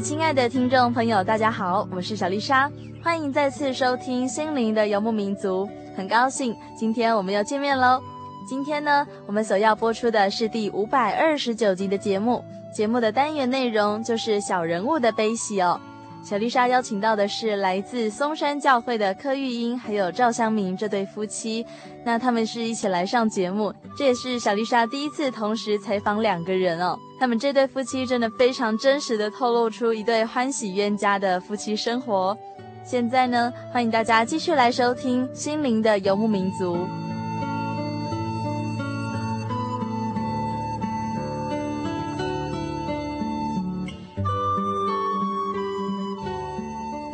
[0.00, 2.70] 亲爱的听众朋友，大家好，我是小丽莎，
[3.02, 5.66] 欢迎再次收听《心灵的游牧民族》。
[5.96, 8.00] 很高兴今天我们又见面喽。
[8.46, 12.44] 今天呢，我们所要播出的是第五百二十九集的节目，
[12.74, 15.80] 节目的单元内容就是小人物的悲喜哦。
[16.28, 21.64] 小丽莎邀请到的是来自松山教会的柯玉英还有赵香明这对夫妻，
[22.04, 26.98] 那他们是一起来上节目，这也是小丽莎第一次同时采访两个人哦。
[27.20, 32.36] 他们这对夫妻真的非常真实的透露出一对欢喜冤家的夫妻生活。
[32.82, 36.76] 现在呢，欢迎大家继续来收听《心灵的游牧民族》。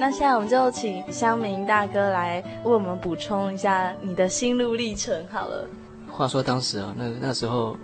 [0.03, 5.65] 那现在我们就请香明大哥来为我们补充一下你的心路历程好了。
[6.11, 7.77] 话说当时啊，那那时候，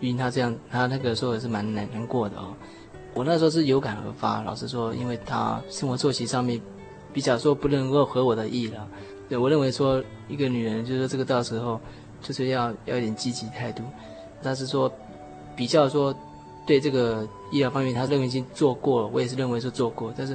[0.00, 2.54] 因为他这样，他那个时候也是蛮难难过的哦。
[3.12, 6.58] 我那时候是有感而发，老实说，因为他生活作息上面
[7.12, 8.88] 比较说不能够合我的意了。
[9.28, 11.78] 对，我认为说一个女人就是说这个到时候
[12.22, 13.82] 就是要要一点积极态度，
[14.42, 14.90] 但是说
[15.54, 16.14] 比较说
[16.66, 20.34] 对这个医疗方面，他认为已经做过了，我也是认为说做过，但是。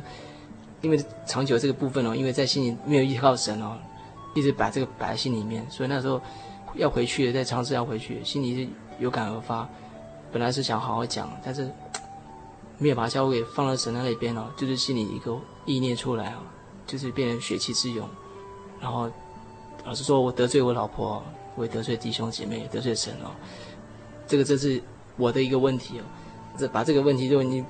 [0.81, 3.77] 因为长久这个部分哦，因为在心里没有依靠神哦，
[4.35, 6.21] 一直把这个摆在心里面，所以那时候
[6.75, 8.69] 要回去再尝试要回去，心里是
[8.99, 9.67] 有感而发。
[10.31, 11.71] 本来是想好好讲，但是
[12.77, 16.39] 没有把交给放到神那边哦，就是心里一个意念出来哦，
[16.85, 18.07] 就是变成血气之勇。
[18.79, 19.09] 然后
[19.85, 21.23] 老实说，我得罪我老婆，
[21.55, 23.31] 我也得罪弟兄姐妹，得罪神哦，
[24.27, 24.81] 这个这是
[25.17, 26.03] 我的一个问题哦，
[26.57, 27.65] 这把这个问题就已经。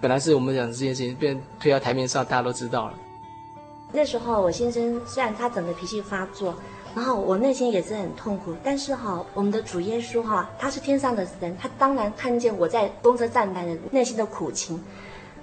[0.00, 2.94] 本来是我们讲这件事情，变推到台面上，大家都知道了。
[3.92, 6.54] 那时候我先生虽然他整个脾气发作，
[6.94, 14.82] 然后我内心也是很痛苦，但是哈，我们的主耶稣哈，他是天上的神，他当然看见我在公车站台的内心的苦情。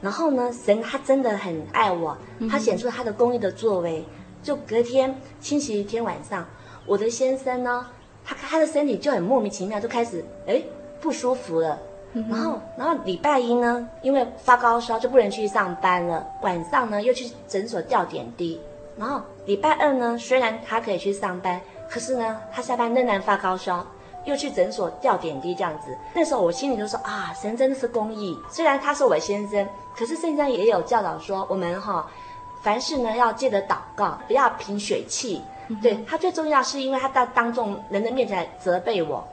[0.01, 2.15] 然后呢，神他真的很爱我，
[2.49, 4.05] 他显出他的公益的作为。
[4.43, 6.45] 就隔天星期天晚上，
[6.85, 7.87] 我的先生呢，
[8.23, 10.61] 他他的身体就很莫名其妙就开始哎
[11.01, 11.79] 不舒服了。
[12.29, 16.25] 然后，然后礼拜一呢，因为发高烧就不能去上班了。
[16.41, 18.59] 晚上呢，又去诊所吊点滴。
[18.97, 21.59] 然后礼拜二呢，虽然他可以去上班，
[21.89, 23.85] 可是呢，他下班仍然发高烧，
[24.23, 25.93] 又去诊所吊点滴这样子。
[26.13, 28.37] 那时候我心里就说啊，神真的是公义。
[28.49, 32.07] 虽然他是我先生，可是圣经也有教导说，我们哈，
[32.61, 35.41] 凡事呢要记得祷告，不要凭血气。
[35.81, 39.27] 对，他最重要是因为他在当众人的面前来责备我。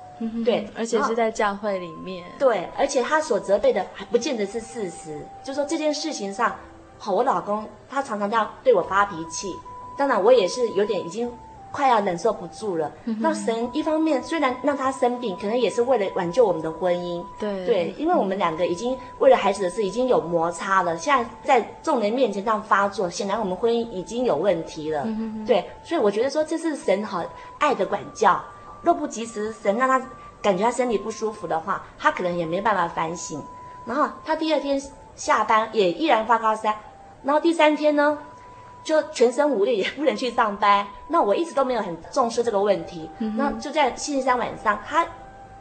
[0.44, 2.24] 对，而且是在教会里面。
[2.38, 6.54] 对，而且他所责备的还不见得是事实，就说这件事情上，
[6.98, 9.54] 好，我老公他常常这样对我发脾气，
[9.96, 11.30] 当然我也是有点已经
[11.70, 12.92] 快要忍受不住了。
[13.18, 17.24] 那神一方面虽然让他生病，可能也是为了挽救我们的婚姻。
[17.38, 25.06] 对对，因为我们两个已经为了孩子的事已经有摩擦了，现在在众人面前这样发作，显然我们婚姻已经有问题了。
[25.46, 27.24] 对，所以我觉得说这是神好
[27.58, 28.38] 爱的管教。
[28.82, 30.00] 若不及时，神让他
[30.40, 33.42] 感觉他身体不舒服的话，他可能也没办法反省。
[33.84, 34.80] 然后他第二天
[35.16, 36.72] 下班也依然发高烧，
[37.22, 38.18] 然后第三天呢，
[38.82, 40.86] 就全身无力，也不能去上班。
[41.08, 43.10] 那我一直都没有很重视这个问题。
[43.18, 45.06] 嗯、那就在星期三晚上，他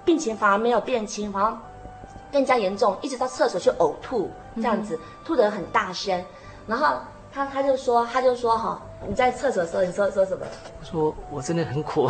[0.06, 1.58] 病情反而没有变轻，反而
[2.32, 6.24] 更加严重，一直到厕所去呕吐，这样子、嗯、吐得很大声。
[6.66, 6.98] 然后
[7.34, 10.46] 他他就说，他就说哈，你在厕所的时候，你说说什么？
[10.80, 12.10] 我说我真的很苦。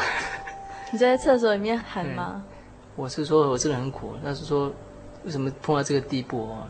[0.91, 2.43] 你在厕所里面喊吗？
[2.97, 4.11] 我是说，我真的很苦。
[4.21, 4.69] 那是说，
[5.23, 6.67] 为什么碰到这个地步啊？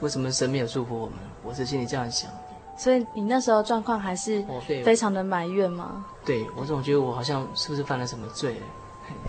[0.00, 1.14] 为什么神没有祝福我们？
[1.42, 2.30] 我是心里这样想。
[2.76, 4.44] 所以你那时候状况还是
[4.84, 6.04] 非常的埋怨吗？
[6.26, 8.60] 对，我总觉得我好像是不是犯了什么罪？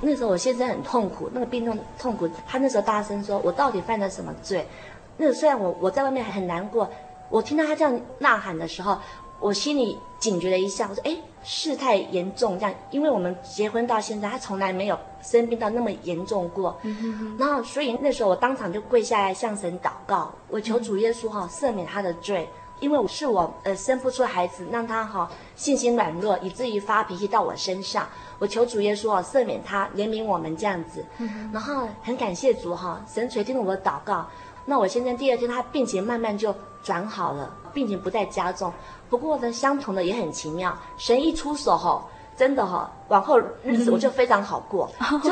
[0.02, 4.68] 那时候我先生很痛苦，那个病痛痛苦，他那时候大声说：“我到底犯了什么罪？”
[5.16, 6.90] 那个虽然我我在外面很难过，
[7.30, 9.00] 我听到他这样呐喊的时候。
[9.40, 16.78] 我心里警觉了一下，我说：“哎，事态严重，这样，因为我们结婚到现在，他从来没有生病到那么严重过。
[16.84, 22.50] 嗯哼哼”然后，所以那时候我当场就跪下来向神祷告，我求主耶稣哈赦免他的罪。
[22.82, 28.06] 因为是我呃生不出孩子，让他哈、哦、信心软弱，以至于发脾气到我身上。
[28.38, 31.04] 我求主耶稣啊赦免他，怜悯我们这样子。
[31.20, 34.28] 嗯、然后很感谢主哈、哦，神垂听了我的祷告。
[34.66, 36.54] 那我先生第二天他病情慢慢就
[36.84, 38.74] 转好了，病情不再加重。
[39.10, 42.04] 不过呢，相同的也很奇妙，神一出手吼、哦，
[42.36, 44.90] 真的哈、哦，往后日子我就非常好过。
[45.12, 45.32] 嗯、就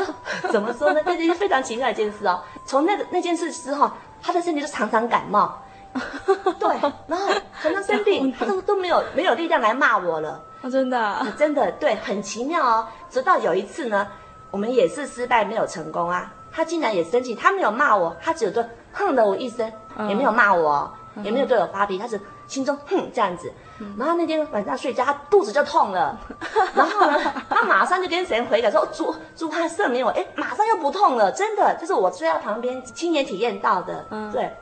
[0.50, 1.00] 怎么说呢？
[1.04, 2.40] 这是非常奇妙的一件事哦。
[2.64, 3.90] 从那个那件事之后，
[4.22, 5.60] 他的身体就常常感冒。
[6.58, 6.68] 对，
[7.06, 10.42] 然后可能生病， 他都都没有没有力量来骂我了。
[10.62, 12.86] 哦、真的、啊，真的，对，很奇妙哦。
[13.10, 14.06] 直到有一次呢，
[14.50, 16.32] 我们也是失败，没有成功啊。
[16.54, 23.52] 他竟然也生气，他没有骂我，他只有对哼了我一声，嗯、也没有骂我，嗯、也没有对我发脾气，他只心中哼这样子。
[23.80, 26.16] 嗯、然后那天晚上睡觉，他肚子就痛了，
[26.76, 27.18] 然后呢，
[27.50, 34.06] 他马上就跟神悔改说：“主，主，他赦免我。”哎，马上又不痛了，真的，就是我睡在旁边亲眼体验到的。
[34.10, 34.54] 嗯，对。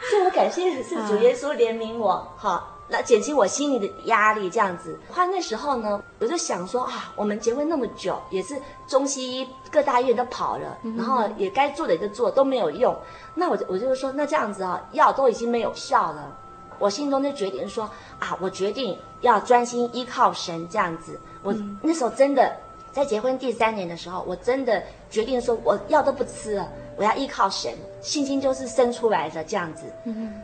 [0.00, 4.98] 所以我感谢是主耶稣怜悯我，好，那减轻我心里的压力，这样子。
[5.10, 12.96] 后来那时候呢，我就想说啊，我们结婚那么久，也是中西医各大医院都跑了，然后也该做的也就做都没有用。
[13.34, 16.34] 那我就我就是说，那这样子啊，药都已经没有效了。
[16.78, 17.84] 我心中就决定说
[18.18, 21.20] 啊，我决定要专心依靠神，这样子。
[21.42, 22.56] 我那时候真的
[22.90, 26.68] 在结婚第三年的时候，我真的决定说，我药都不吃了。
[26.96, 29.84] 我要依靠神，信心就是生出来的这样子。
[30.04, 30.34] 嗯，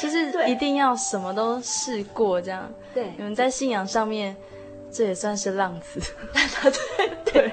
[0.00, 2.72] 就是一定要什么都试过这样。
[2.94, 4.36] 对，你们在信仰上面，
[4.90, 6.00] 这也算是浪子。
[6.72, 6.72] 对
[7.32, 7.52] 对，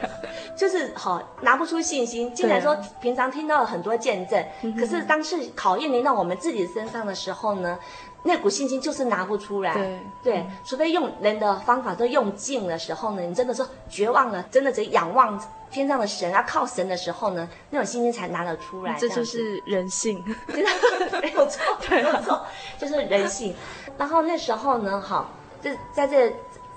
[0.55, 2.33] 就是好拿不出信心。
[2.33, 4.43] 竟然说平常听到了很多见证，
[4.77, 7.77] 可是当是考验临到我们自己身上的时候呢，
[8.25, 9.73] 那股信心就是拿不出来。
[9.73, 15.39] 对对，除非用人的方法都用尽的时候呢，你真的是绝望了，真的只仰望。
[15.71, 18.93] 天上的神要靠神的时候呢，那种信心才拿得出来。
[18.97, 21.61] 这就是人性， 没有错，
[21.91, 22.45] 没有错，
[22.79, 23.53] 就是人性。
[23.97, 26.33] 然后那时候呢，好，这在这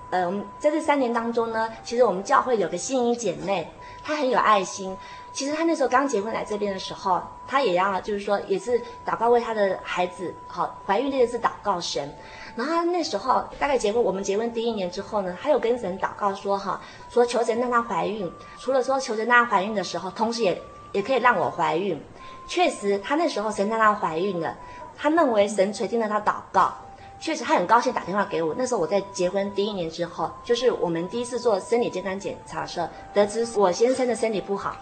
[0.09, 3.71] 呃，我们在这三年当中呢，其实我们教会有个信义姐妹，
[4.03, 4.97] 她很有爱心。
[5.31, 12.13] 其实她那时候刚结婚来这边的时候，她也要就是说，也是祷告为她的孩子好怀孕这件事祷告神。
[12.55, 18.29] 然后他那时候大概结婚，我们结婚第一年之后呢，他有跟神祷告说哈，说求神让她怀孕。
[18.57, 20.61] 除了说求神让她怀孕的时候，同时也
[20.91, 22.01] 也可以让我怀孕。
[22.47, 24.57] 确实，他那时候神让她怀孕了，
[24.97, 26.73] 他认为神垂听了他祷告。
[27.21, 28.55] 确实，他很高兴打电话给我。
[28.57, 34.75] 那时候我在结婚第一年之后，就是我们第一次做生理健康检查的时候，得知我先生的身体不好。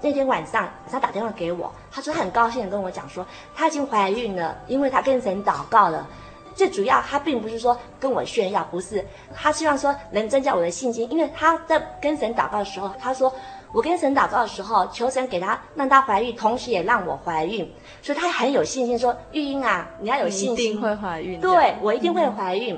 [0.00, 6.06] 那天晚上他打电话给我，他说他很高兴的跟我讲说，他已经怀孕了，因为他跟神祷告了。
[6.54, 13.32] 最主要，他并不是说跟我炫耀，不是，他希望说能增加我的信心，因为他在跟神祷告的时候，他说
[13.72, 17.72] 我跟神祷告的时候，求神给他让他怀孕，同时也让我怀孕，
[18.02, 22.76] 所以他很有信心说玉英啊，你要有信心，一定会怀孕，对，我一定会怀孕。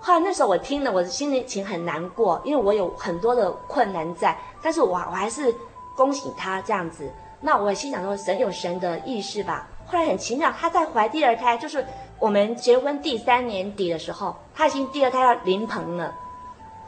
[0.00, 5.54] 后来那时候我听了，我的心情很难过，因为我有很多的困难在，但是我我还是
[5.98, 7.12] 恭喜他这样子。
[7.42, 9.68] 那我心想说神有神的意识吧。
[9.84, 11.84] 后来很奇妙，他在怀第二胎，就是。
[12.20, 16.12] 我们结婚第三年底的时候，他已经第二胎要临盆了。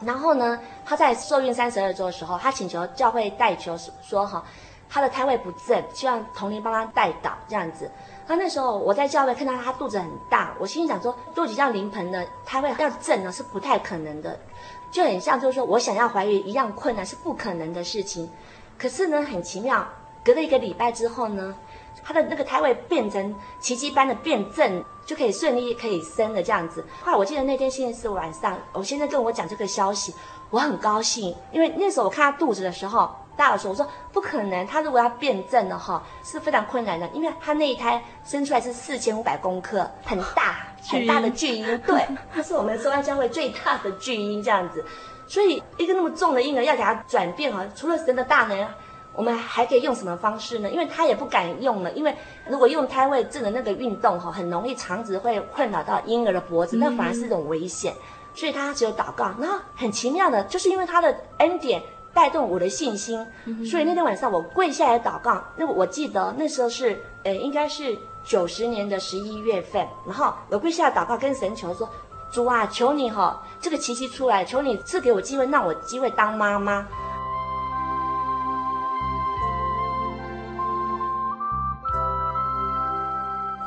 [0.01, 4.43] 然后呢，他在受孕三十二周的时候，他请求教会代求说哈，
[4.89, 7.89] 他的胎位不正，希望同龄帮他代祷这样子。
[8.27, 14.37] 他那时候我在教会看到他肚子很大，我心想说，肚子要临盆的，胎位要正呢是不太可能的，
[14.91, 18.29] 就很像就是说我想要怀孕一样困难，是不可能的事情。
[18.81, 19.87] 可是呢，很奇妙，
[20.23, 21.53] 隔了一个礼拜之后呢，
[22.01, 24.83] 他的那个胎位变成奇迹般的变正。
[25.03, 26.85] 就可以顺利可以生了这样子。
[27.03, 30.13] 后来我记得那天星期四晚上，我先生跟我讲这个消息，
[30.51, 44.85] 我很高兴，因为那时候我看他肚子的时候，大老说，我说不可能，他如果要变正了哈，是非常困难的，因为他那一胎生出来是四千五百公克，很大很大的巨婴，对，他是我们松山教会最大的巨婴这样子，
[45.31, 48.67] 所以一个那么重的婴儿要给他转变哈，除了神的大能。
[49.13, 50.69] 我们还可以用什么方式呢？
[50.69, 52.15] 因为他也不敢用了，因为
[52.47, 57.93] 如果用胎位正的那个运动哈，很容易肠子会困扰到婴儿的脖子，那反而是一种危险。
[58.33, 63.27] 所以他只有祷告，然后很奇妙的，就是因为他的恩典带动我的信心，
[63.69, 65.43] 所以那天晚上我跪下来祷告。
[65.57, 71.89] 那我记得那时候是呃，应该是九十年的十一月份，然后我跪下来祷告，跟神求说：
[72.31, 76.87] 主啊，求你哈，这个奇迹出来，求你赐给我机会，让我机会当妈妈。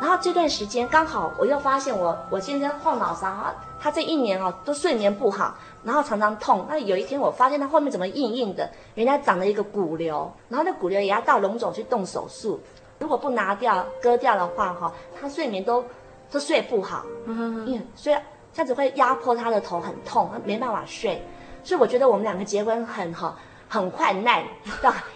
[0.01, 6.67] 然后这段时间刚好我又发现我我先生后脑勺啊，他这一年哦都睡眠不好，然后常常痛。
[6.69, 12.61] 那有一天我发现他后面怎么硬硬的，原来长了一个骨瘤，然后那骨瘤也要到荣总去动手术。
[12.99, 15.85] 如果不拿掉割掉的话哈，他睡眠都
[16.31, 18.17] 都睡不好，嗯，因为所以
[18.55, 21.21] 这样子会压迫他的头很痛，他没办法睡。
[21.63, 23.37] 所以我觉得我们两个结婚很好，
[23.69, 24.45] 很困难，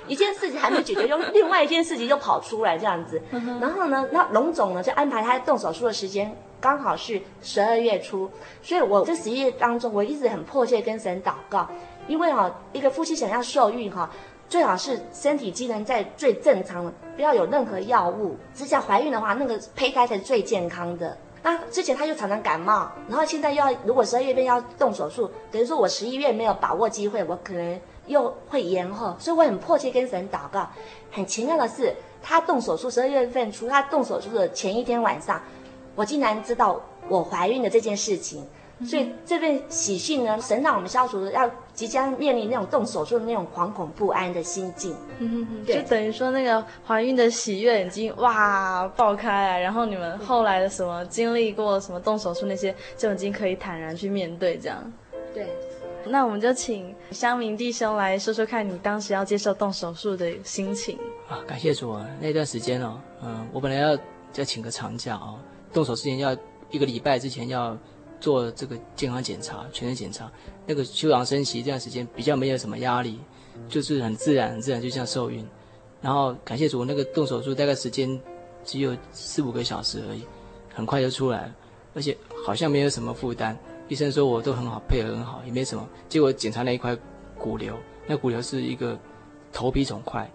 [0.06, 3.22] 一件事情还没解决，又另外一件事情又跑出来这样子。
[3.60, 8.28] 然后呢，那龙总呢就安排他动手术的时间刚好是十二月初，
[8.62, 11.68] 所以我这十一月当中，我一直很迫切跟神祷告，
[12.08, 14.10] 因为哈，一个夫妻想要受孕哈，
[14.48, 18.36] 最好是身体机能在最正常的，不要有任何药物。
[18.54, 21.16] 只想怀孕的话，那个胚胎才是最健康的。
[21.42, 30.68] 那之前他又常常感冒，然后现在又要如果十二月份要动手术，等于说我十一月没有把握机会，我可能又会延后，所以我很迫切跟神祷告。
[31.10, 35.40] 很奇妙的是，他动手术十二月份除，他动手术的前一天晚上，
[35.94, 38.46] 我竟然知道我怀孕的这件事情。
[38.86, 44.96] 所以这份喜讯呢，神让我们消除要即将面临那种动手术的那种惶恐不安的心境。
[45.20, 54.92] 嗯哼哼，就等于说那个怀孕的喜悦已经哇爆开来，然后你们后来的什么经历过什么动手术那些，就已经可以坦然去面对这样。
[55.32, 55.46] 对，
[56.04, 60.98] 那我们就请乡民弟兄来说说看你当时要接受动手术的心情。
[61.28, 62.04] 啊，感谢主啊！
[62.20, 63.96] 那段时间哦，嗯，我本来要
[64.32, 65.38] 再请个长假哦，
[65.72, 66.36] 动手术前要
[66.70, 67.78] 一个礼拜之前要。
[68.20, 70.30] 做这个健康检查，全身检查，
[70.66, 73.18] 那个休养生息这段时间比较没有什么压力，
[73.68, 75.46] 就是很自然，很自然就像受孕。
[76.00, 78.20] 然后感谢主，那个动手术大概时间
[78.64, 80.22] 只有四五个小时而已，
[80.72, 81.54] 很快就出来了，
[81.94, 82.16] 而且
[82.46, 83.58] 好像没有什么负担。
[83.88, 85.88] 医生说我都很好，配合很好，也没什么。
[86.08, 86.96] 结果检查那一块
[87.36, 87.74] 骨瘤，
[88.06, 88.98] 那骨瘤是一个
[89.52, 90.30] 头皮肿块。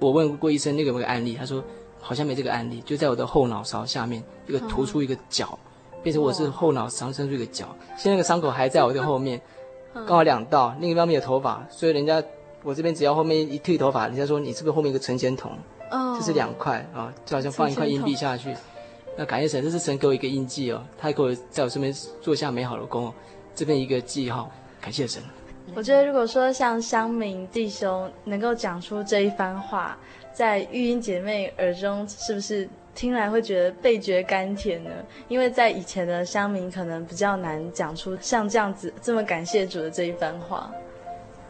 [0.00, 1.62] 我问过医生那个有没有案例，他说
[2.00, 5.58] 好像没这个案例，就在我的后脑勺下面一个突出一个角。
[6.06, 9.40] 变成我是后脑上伸出一个角，现在那个伤口还在我的后面，
[9.92, 12.22] 刚好两道，另一方面有头发，所以人家
[12.62, 15.50] 我这边只要后面一剃头发，人家说你是不是后面一个存钱筒？
[15.90, 18.54] 哦，这是两块啊，就好像放一块硬币下去。
[19.16, 21.92] 那感谢神，这是神给我一个印记哦，他给我在我身边
[22.22, 23.12] 做下美好的工，
[23.52, 24.48] 这边一个记号，
[24.80, 25.20] 感谢神。
[25.74, 29.98] 我觉得如果说像乡民弟兄能够讲出这一番话，
[30.32, 32.68] 在育英姐妹耳中，是不是？
[32.96, 34.90] 听来会觉得倍觉甘甜呢，
[35.28, 40.72] 因为在以前的乡民可能比较难讲出像这样子这么感谢主的这一番话。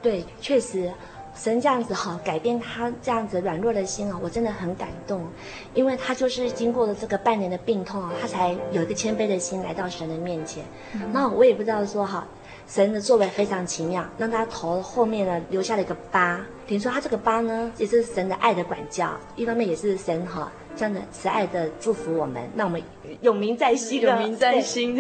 [0.03, 0.93] 对，确实，
[1.37, 5.25] 神这样子哈改变他这样子软弱的心啊，我真的很感动，
[5.73, 10.65] 因为他就是经过了这个半年的病痛啊，他才有一个谦卑的心来到神的面前。
[11.13, 12.27] 那、嗯、我也不知道说哈，
[12.67, 20.51] 神的作为非常奇妙，让他头后面呢留下了一个疤，等于说他这个疤呢也是神的爱的管教，一方面也是神哈。
[20.77, 22.81] 这样的慈爱的祝福我们，那我们
[23.23, 24.95] 永名在心，永名在心。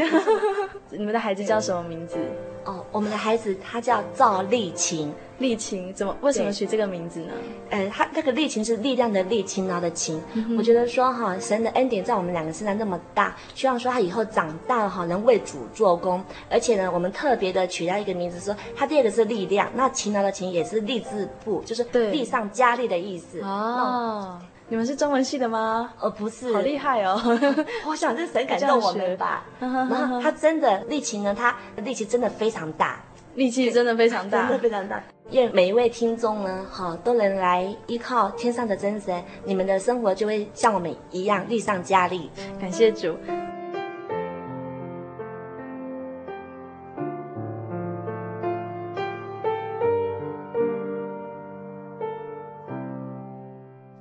[0.90, 2.16] 你们的孩子叫什么名字？
[2.64, 5.12] 哦，我们的孩子他叫赵丽琴。
[5.38, 6.16] 丽琴怎么？
[6.22, 7.32] 为什么取这个名字呢？
[7.68, 10.18] 呃，他那个丽琴是力量的力，勤劳的勤。
[10.32, 16.24] 嗯、我觉得说哈，神的恩典在我们两个身上那么大，希望说他以后长大了哈，能为主做工。
[16.48, 23.42] 而且呢，我们特别的取了一个名字说，说他第二个是力量，那勤劳的勤也是力字部，就是力上加力的意思。
[23.42, 24.40] 哦。
[24.68, 25.92] 你们是中文系的吗？
[26.00, 27.20] 呃，不是，好厉害哦！
[27.86, 29.44] 我想是神感动我们吧。
[29.60, 33.00] 然后他真的力气呢，他力气真的非常大，
[33.34, 35.02] 力气真的非常大，真的非常大。
[35.30, 42.30] 愿每一位听众呢，好都能来依靠天上的真神，你们的生活就会像我们一样力上加力。
[42.60, 43.16] 感谢主。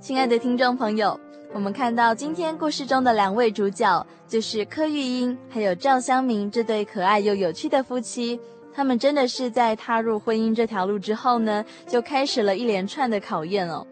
[0.05, 1.19] 亲爱的听众朋友，
[1.51, 8.39] 我们看到今天故事中的两位主角，就是柯玉英还有赵湘明这对可爱又有趣的夫妻。
[8.71, 13.83] 他们真的是在踏入婚姻这条路之后呢，就开始了一连串的考验哦。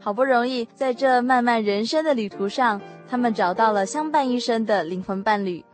[0.00, 5.64] 好不容易在这漫漫人生的旅途上，他们找到了相伴一生的灵魂伴侣，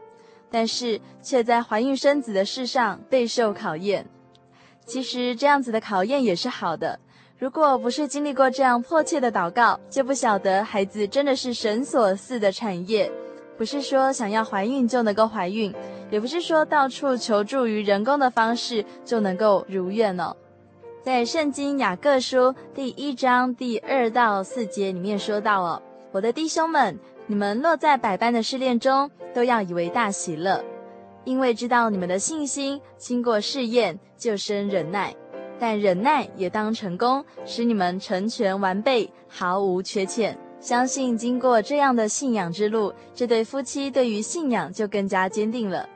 [0.50, 4.04] 但是却在怀孕生子的事上备受考验。
[4.84, 7.00] 其实这样子的考验也是好的。
[7.38, 13.08] 如果不是经历过这样迫切的祷告，就不晓得孩子真的是神所赐的产业。
[13.56, 15.72] 不是说想要怀孕就能够怀孕，
[16.10, 20.34] 也不是说到处求助于人工的方式就能够如愿哦。
[21.00, 25.80] 在圣经雅各书第一章第二到四节里面说到哦，
[26.10, 30.64] 我的弟兄们，你们落在百般的试炼中，都要以为大喜乐，
[31.24, 35.14] 因为知道你们的信心经过试验，就生忍耐。
[35.58, 40.38] 但忍耐也当成功，使你们成全完备，毫无缺欠。
[40.60, 45.88] 相信经过这样的信仰之路，这对夫妻对于信仰就更加坚定了。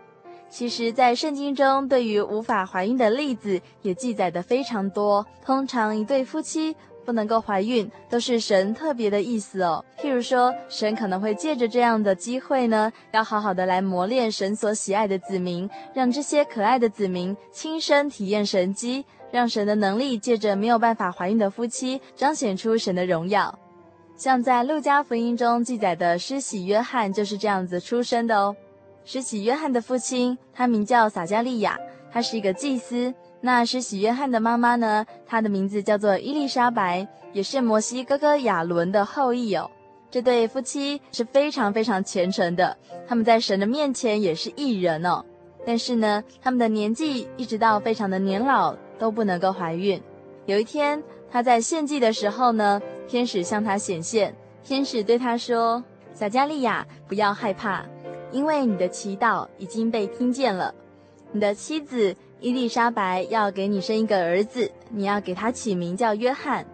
[0.48, 5.26] 其实，在圣经中，对于无法怀孕的例子也记载得非常多。
[5.44, 9.84] 通常，一对夫妻不能够怀孕，都是神特别的意思哦。
[9.98, 23.58] 譬如说，神可能会借着这样的机会呢，要好好的来磨练神所喜爱的子民，让这些可爱的子民亲身体验神迹，让神的能力借着没有办法怀孕的夫妻，彰显出神的荣耀。
[24.16, 28.54] 像在路加福音中记载的施洗约翰就是这样子出生的哦。
[29.04, 31.76] 施洗约翰的父亲，他名叫撒迦利亚，
[32.12, 33.12] 他是一个祭司。
[33.40, 39.68] 那施洗约翰的妈妈呢，她的名字叫做伊丽莎白，也是摩西哥哥亚伦的后裔哦。
[40.08, 42.76] 这对夫妻是非常非常虔诚的，
[43.08, 45.24] 他们在神的面前也是义人哦。
[45.66, 50.00] 但是呢，他们的年纪一直到非常的年老都不能够怀孕。
[50.46, 54.32] 有一天，他在献祭的时候呢，天使向他显现，
[54.62, 55.82] 天使对他说
[56.14, 57.84] ：“撒迦利亚，不要害怕。”
[58.30, 60.72] 因为你的祈祷已经被听见了，
[61.32, 66.64] 你的妻子伊丽莎白要给你生一个儿子，你要给他起名叫约翰，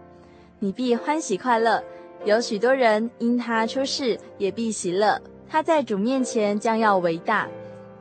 [0.59, 1.83] 你必欢喜快乐，
[2.26, 5.18] 有许多人因他出世也必喜乐。
[5.49, 7.49] 他在主面前将要为大，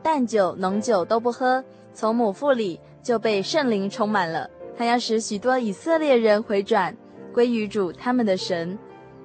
[0.02, 1.64] 淡酒浓酒都不喝，
[1.94, 2.78] 从母腹里
[3.08, 4.50] 就被圣灵充满了。
[4.76, 6.94] 他要使许多以色列人回转
[7.32, 8.78] 归于主他们的神，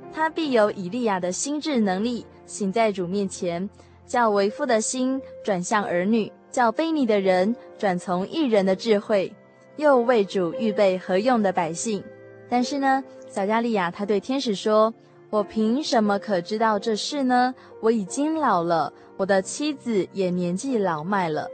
[0.10, 3.70] 他必有以利亚的心智能力行在主面前。
[4.08, 9.34] 叫为父的心转向儿女，叫卑逆的人转从一人的智慧，
[9.76, 12.02] 又为主预备何用的百姓。
[12.48, 14.94] 但是呢，小加利亚他对天使说
[15.30, 17.54] ：“我凭什么可知道这事呢？
[17.82, 21.50] 我已经老了，我的妻子也年纪老迈了。”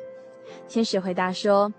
[0.69, 1.71] 天使回答说：“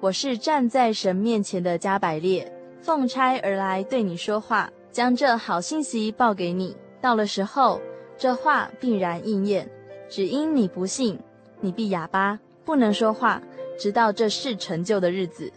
[0.00, 6.76] 我是站在神面前的加百列，奉差而来对你说话，将这好信息报给你。
[7.00, 7.80] 到了时候，
[8.16, 9.68] 这话必然应验。”
[10.08, 11.18] 只因你不信，
[11.60, 13.42] 你必哑巴，不能说话，
[13.78, 15.52] 直到这事成就的日子。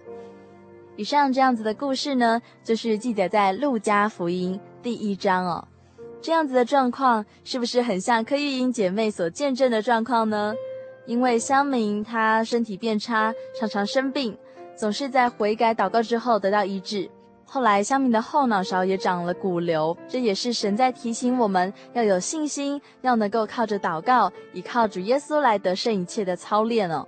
[0.98, 5.66] 以上这样子的故事呢，就是记载在路加福音第一章哦。
[6.20, 10.54] 这样子的状况，是不是很像柯玉英姐妹所见证的状况呢？
[11.06, 14.38] 因为乡民他身体变差，常常生病，
[14.76, 17.10] 总是在悔改祷告之后得到医治。
[17.43, 27.06] 后来，乡民的后脑勺也长了骨瘤，这也是神在提醒我们要有信心，要能够靠着祷告，依靠主耶稣来得胜一切的操练哦。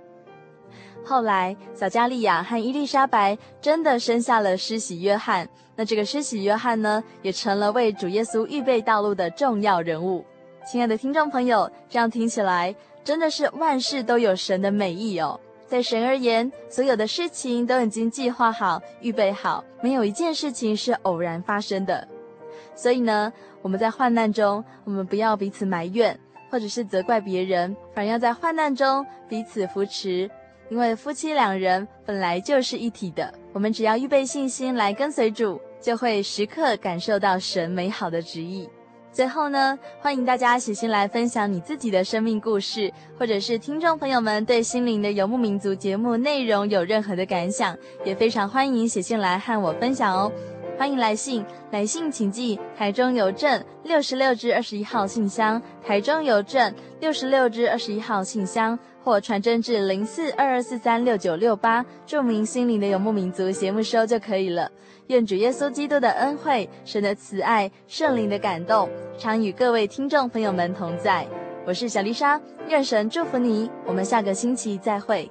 [1.02, 10.22] 后来，小加利亚和伊丽莎白真的生下了施洗约翰，那这个施洗约翰呢，也成了为主耶稣预备道路的重要人物。
[10.66, 12.74] 亲爱的听众朋友，这样听起来
[13.04, 15.38] 真的是万事都有神的美意哦。
[15.66, 22.06] 在神而言，所有的事情都已经计划好、预备好，没有一件事情是偶然发生的。
[22.74, 23.32] 所以呢，
[23.62, 26.18] 我们在患难中，我们不要彼此埋怨，
[26.50, 30.30] 或者是责怪别人，反而要在患难中彼此扶持，
[30.68, 33.32] 因为夫妻两人本来就是一体的。
[33.52, 38.68] 我们只要预备信心来跟随主，就会时刻感受到神美好的旨意。
[39.14, 50.32] 最后呢，欢迎大家写信来分享你自己的生命故事，或者是听众朋友们对心灵的游牧民族节目内容有任何的感想，也非常欢迎写信来和我分享哦。
[50.76, 64.70] 欢迎来信，来信请寄台中邮政六十六至二十一号信箱，台中邮政六十六至二十一号信箱，或传真至零四二二四三六九六八，注明心灵的游牧民族节目收就可以了。
[65.06, 71.26] 愿主耶稣基督的恩惠、神的慈爱、圣灵的感动，常与各位听众朋友们同在。
[71.66, 73.70] 我是小丽莎，愿神祝福你。
[73.86, 75.30] 我们下个星期再会。